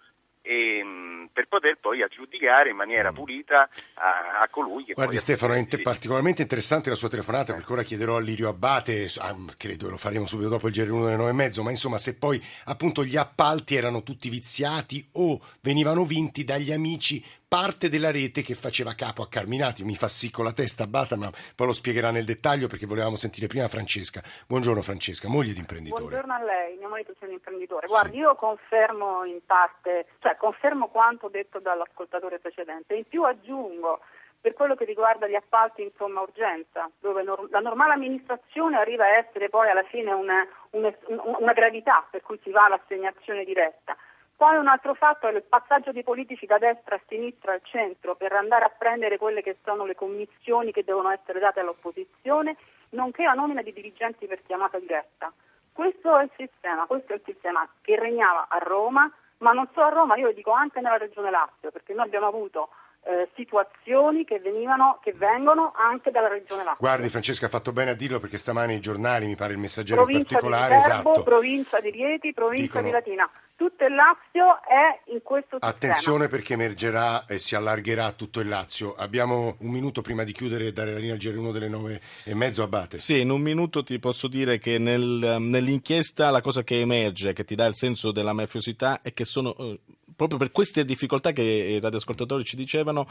e, 0.47 0.83
mh, 0.83 1.29
per 1.33 1.47
poter 1.49 1.77
poi 1.81 2.03
aggiudicare 2.03 2.71
in 2.71 2.77
maniera 2.77 3.13
pulita 3.13 3.69
a, 3.95 4.41
a 4.43 4.49
colui 4.49 4.85
che 4.85 4.93
Mm. 4.93 4.95
Guardi 4.95 5.17
Stefano, 5.19 5.53
è 5.53 5.57
ha- 5.57 5.59
inte- 5.59 5.81
particolarmente 5.81 6.43
interessante 6.43 6.89
la 6.89 6.95
sua 6.95 7.09
telefonata 7.09 7.53
perché 7.53 7.73
ora 7.73 7.83
chiederò 7.83 8.17
a 8.17 8.21
Lirio 8.21 8.49
Abbate, 8.49 9.09
s- 9.09 9.19
ah, 9.19 9.37
credo 9.57 9.91
lo 9.91 9.97
faremo 9.97 10.25
subito 10.27 10.49
dopo 10.49 10.69
il 10.69 10.75
GR1 10.75 11.05
delle 11.05 11.17
9 11.17 11.31
e 11.31 11.33
mezzo, 11.33 11.63
ma 11.63 11.71
insomma 11.71 11.99
se 11.99 12.17
poi 12.17 12.43
appunto 12.67 13.05
gli 13.05 13.17
appalti 13.17 13.75
erano 13.77 14.03
tutti 14.03 14.29
viziati 14.31 15.07
o 15.13 15.41
venivano 15.61 16.05
vinti 16.05 16.45
dagli 16.45 16.73
amici 16.73 17.23
parte 17.49 17.89
della 17.89 18.11
rete 18.11 18.43
che 18.43 18.55
faceva 18.55 18.95
capo 18.95 19.23
a 19.23 19.29
Carminati. 19.29 19.85
Mi 19.85 19.95
fa 19.95 20.09
sì 20.09 20.31
con 20.31 20.45
la 20.45 20.53
testa 20.53 20.83
Abbate, 20.85 21.17
ma 21.17 21.31
poi 21.55 21.67
lo 21.69 21.73
spiegherà 21.73 22.11
nel 22.11 22.25
dettaglio 22.25 22.67
perché 22.67 22.87
volevamo 22.87 23.15
sentire 23.15 23.47
prima 23.47 23.69
Francesca. 23.69 24.21
Buongiorno 24.49 24.83
Francesca, 24.83 25.29
moglie 25.29 25.53
di 25.53 25.61
imprenditore. 25.61 26.03
Buongiorno 26.03 26.35
a 26.35 26.43
lei, 26.43 26.77
mio 26.77 26.89
marito 26.89 27.13
è 27.19 27.25
un 27.25 27.33
imprenditore. 27.33 27.87
Guardi, 27.87 28.19
io 28.19 28.35
confermo 28.35 29.25
in 29.25 29.39
parte, 29.47 30.07
cioè 30.19 30.37
confermo 30.37 30.89
quanto 30.89 31.29
detto 31.29 31.61
dall'ascoltatore 31.61 32.41
precedente. 32.41 32.95
In 32.95 33.07
più 33.07 33.23
aggiungo 33.23 34.01
per 34.41 34.53
quello 34.55 34.75
che 34.75 34.85
riguarda 34.85 35.29
gli 35.29 35.35
appalti 35.35 35.83
in 35.83 35.91
somma 35.97 36.21
urgenza, 36.21 36.91
dove 37.01 37.23
nor- 37.23 37.49
la 37.51 37.61
normale 37.61 37.95
amministrazione 37.95 38.77
arriva 38.77 39.05
a 39.05 39.17
essere 39.19 39.49
poi 39.49 39.71
alla 39.71 39.85
fine 39.85 40.13
una, 40.13 40.45
una- 40.71 40.95
una 41.39 41.53
gravità 41.53 42.07
per 42.11 42.23
cui 42.23 42.39
si 42.43 42.51
va 42.51 42.65
all'assegnazione 42.65 43.45
diretta. 43.45 43.97
Poi 44.37 44.59
un 44.59 44.69
altro 44.69 44.93
fatto 44.93 45.27
è 45.27 45.33
il 45.33 45.43
passaggio 45.43 45.93
dei 45.93 46.03
politici 46.03 46.45
da 46.45 46.59
destra 46.59 46.97
a 46.97 47.01
sinistra 47.07 47.53
al 47.53 47.63
centro 47.63 48.17
per 48.17 48.33
andare 48.33 48.67
a 48.67 48.69
prendere 48.77 49.17
quelle 49.17 49.43
che 49.43 49.57
sono 49.65 49.87
le 49.87 49.95
commissioni 49.95 50.73
che 50.73 50.85
devono 50.85 51.09
essere 51.09 51.39
date 51.39 51.61
all'opposizione, 51.61 52.57
nonché 52.91 53.25
la 53.25 53.33
nomina 53.33 53.63
di 53.63 53.73
dirigenti 53.73 54.27
per 54.27 54.43
chiamata 54.43 54.79
diretta. 54.79 55.33
Questo 55.73 56.19
è 56.19 56.25
il 56.25 56.31
sistema, 56.37 56.85
questo 56.85 57.13
è 57.13 57.17
il 57.17 57.23
sistema 57.25 57.67
che 57.81 57.99
regnava 57.99 58.47
a 58.49 58.59
Roma, 58.59 59.11
ma 59.39 59.53
non 59.53 59.69
solo 59.73 59.87
a 59.87 59.91
Roma, 59.91 60.17
io 60.17 60.27
lo 60.27 60.33
dico 60.33 60.51
anche 60.51 60.81
nella 60.81 60.99
regione 60.99 61.31
Lazio, 61.31 61.71
perché 61.71 61.95
noi 61.95 62.05
abbiamo 62.05 62.27
avuto 62.27 62.69
eh, 63.07 63.29
situazioni 63.37 64.25
che, 64.25 64.41
venivano, 64.41 64.99
che 65.03 65.13
vengono 65.13 65.73
anche 65.77 66.11
dalla 66.11 66.29
regione 66.29 66.65
Lazio. 66.65 66.79
Guardi 66.81 67.09
Francesca 67.09 67.47
ha 67.47 67.49
fatto 67.49 67.73
bene 67.73 67.93
a 67.93 67.95
dirlo 67.95 68.19
perché 68.19 68.37
stamani 68.37 68.75
i 68.75 68.81
giornali, 68.81 69.27
mi 69.27 69.37
pare 69.37 69.53
il 69.53 69.59
messaggero 69.59 70.01
in 70.01 70.07
provincia 70.07 70.35
di 70.35 70.35
particolare, 70.35 70.77
Viterbo, 70.77 71.11
esatto. 71.13 71.23
provincia 71.23 71.81
di 71.81 71.91
Rieti, 71.91 72.33
provincia 72.33 72.63
Dicono- 72.81 72.85
di 72.85 72.91
Latina. 72.91 73.31
Tutto 73.57 73.85
il 73.87 73.95
Lazio 73.95 74.61
è 74.69 75.11
in 75.13 75.23
questo 75.23 75.57
sistema. 75.57 75.73
Attenzione 75.73 76.29
perché 76.29 76.53
emergerà 76.55 77.25
e 77.25 77.39
si 77.39 77.55
allargherà 77.55 78.13
tutto 78.13 78.41
il 78.41 78.49
Lazio. 78.49 78.95
Abbiamo 78.95 79.57
un 79.61 79.71
minuto 79.71 80.03
prima 80.03 80.25
di 80.25 80.33
chiudere 80.33 80.67
e 80.67 80.73
dare 80.73 80.93
la 80.93 80.99
linea 80.99 81.15
al 81.15 81.19
GR1 81.21 81.53
delle 81.53 81.69
nove 81.69 82.01
e 82.25 82.35
mezzo 82.35 82.63
Abate. 82.63 82.99
Sì, 82.99 83.21
in 83.21 83.31
un 83.31 83.41
minuto 83.41 83.83
ti 83.83 83.99
posso 83.99 84.29
dire 84.29 84.59
che 84.59 84.77
nel- 84.77 85.37
nell'inchiesta 85.41 86.29
la 86.31 86.43
cosa 86.43 86.63
che 86.65 86.81
emerge, 86.81 87.33
che 87.33 87.45
ti 87.45 87.55
dà 87.55 87.65
il 87.65 87.75
senso 87.77 88.13
della 88.13 88.35
mafiosità, 88.35 89.01
è 89.01 89.15
che 89.15 89.25
sono 89.25 89.55
eh, 89.57 89.81
proprio 90.17 90.39
per 90.39 90.51
queste 90.51 90.85
difficoltà 90.85 91.33
che 91.33 91.43
i 91.43 91.79
radioascoltatori 91.79 92.43
ci 92.45 92.57
dicevano, 92.57 93.07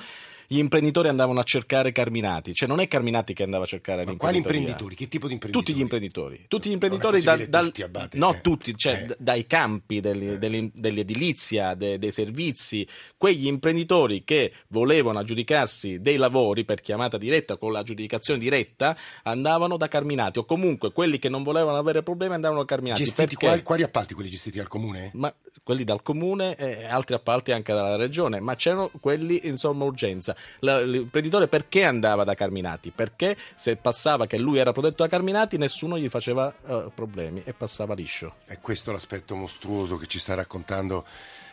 gli 0.48 0.58
imprenditori 0.58 1.08
andavano 1.08 1.39
a 1.39 1.44
cercare 1.44 1.91
Carminati. 1.91 2.54
Cioè 2.54 2.68
non 2.68 2.80
è 2.80 2.88
Carminati 2.88 3.34
che 3.34 3.44
andava 3.44 3.63
a 3.63 3.68
cercare 3.68 4.04
Ma 4.06 4.15
quali 4.15 4.38
imprenditori? 4.38 4.96
Che 4.96 5.08
tipo 5.08 5.28
di 5.28 5.34
imprenditori? 5.34 5.65
Tutti 5.65 5.78
gli 5.78 5.82
imprenditori, 5.82 6.46
tutti 6.48 6.70
gli 6.70 6.74
imprenditori 6.74 7.22
dal, 7.22 7.46
dal- 7.48 7.65
tutti, 7.65 7.84
Abate, 7.84 8.18
no 8.18 8.34
eh. 8.34 8.41
tutti, 8.41 8.76
cioè 8.76 9.06
d- 9.06 9.15
dai 9.20 9.46
campi 9.46 10.00
degli- 10.00 10.34
degli- 10.34 10.72
dell'edilizia, 10.74 11.74
de- 11.76 11.98
dei 12.00 12.12
servizi, 12.12 12.88
quegli 13.18 13.48
imprenditori 13.48 14.24
che 14.24 14.52
volevano 14.70 15.20
aggiudicarsi 15.20 16.02
dei 16.02 16.18
lavori 16.18 16.65
per 16.65 16.82
chiamata 16.82 17.18
diretta 17.18 17.58
con 17.58 17.72
l'aggiudicazione 17.72 18.39
diretta 18.39 18.98
andavano 19.24 19.78
da 19.78 19.88
Carminati 19.88 20.39
o 20.39 20.46
comunque 20.46 20.91
quelli 20.91 21.20
che 21.20 21.30
non 21.30 21.44
volevano 21.44 21.78
avere 21.78 22.02
problemi 22.04 22.34
andavano 22.34 22.62
da 22.62 22.65
Carminati. 22.65 23.04
Gestiti 23.04 23.28
Perché? 23.36 23.46
quali, 23.46 23.63
quali 23.63 23.84
appalti 23.84 24.13
quelli 24.13 24.30
gestiti 24.30 24.58
dal 24.58 24.68
comune? 24.68 25.12
Ma 25.13 25.34
quelli 25.63 25.84
dal 25.84 26.02
comune 26.02 26.56
e 26.56 26.86
altri 26.96 27.16
appalti 27.16 27.52
anche 27.52 27.74
dalla 27.74 27.96
regione, 27.96 28.40
ma 28.40 28.56
c'erano 28.56 28.90
quelli 29.00 29.48
in 29.48 29.58
somma 29.58 29.84
urgenza. 29.84 30.36
L'imprenditore 30.60 31.48
perché 31.48 31.84
andava 31.84 32.24
da 32.24 32.34
Carminati? 32.34 32.92
Perché 32.92 33.38
se 33.56 33.76
passava 33.76 34.26
che 34.26 34.38
lui 34.38 34.58
era 34.58 34.72
protetto 34.72 35.04
da 35.04 35.10
Carminati 35.10 35.58
nessuno 35.58 35.98
gli 35.98 36.10
faceva 36.10 36.54
eh, 36.68 36.90
problemi 36.94 37.42
e 37.46 37.54
passava 37.54 37.94
liscio. 37.94 38.36
È 38.46 38.60
questo 38.60 38.92
l'aspetto 38.92 39.36
mostruoso 39.36 39.98
che 39.98 40.08
ci 40.08 40.20
sta 40.20 40.34
raccontando 40.34 41.06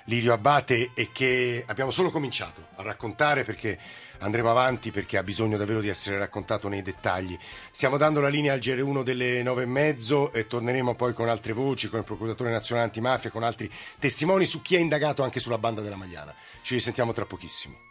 Lirio 0.05 0.33
Abbate 0.33 0.91
e 0.95 1.11
che 1.13 1.65
abbiamo 1.67 1.91
solo 1.91 2.11
cominciato 2.11 2.67
a 2.77 2.83
raccontare 2.83 3.45
perché 3.45 3.79
andremo 4.19 4.51
avanti 4.51 4.91
perché 4.91 5.19
ha 5.19 5.23
bisogno 5.23 5.57
davvero 5.57 5.81
di 5.81 5.89
essere 5.89 6.19
raccontato 6.19 6.69
nei 6.69 6.83
dettagli. 6.83 7.37
Stiamo 7.71 7.97
dando 7.97 8.21
la 8.21 8.29
linea 8.29 8.53
al 8.53 8.59
GR1 8.59 9.03
delle 9.03 9.43
nove 9.43 9.63
e 9.63 9.67
mezzo 9.67 10.33
e 10.33 10.47
torneremo 10.47 10.95
poi 10.95 11.13
con 11.13 11.29
altre 11.29 11.53
voci, 11.53 11.89
con 11.89 11.99
il 11.99 12.05
procuratore 12.05 12.51
nazionale 12.51 12.87
antimafia, 12.87 13.31
con 13.31 13.43
altri 13.43 13.71
testimoni 13.99 14.47
su 14.47 14.63
chi 14.63 14.77
è 14.77 14.79
indagato 14.79 15.23
anche 15.23 15.41
sulla 15.41 15.59
banda 15.59 15.81
della 15.81 15.97
Magliana. 15.97 16.35
Ci 16.63 16.75
risentiamo 16.75 17.13
tra 17.13 17.27
pochissimo. 17.27 17.91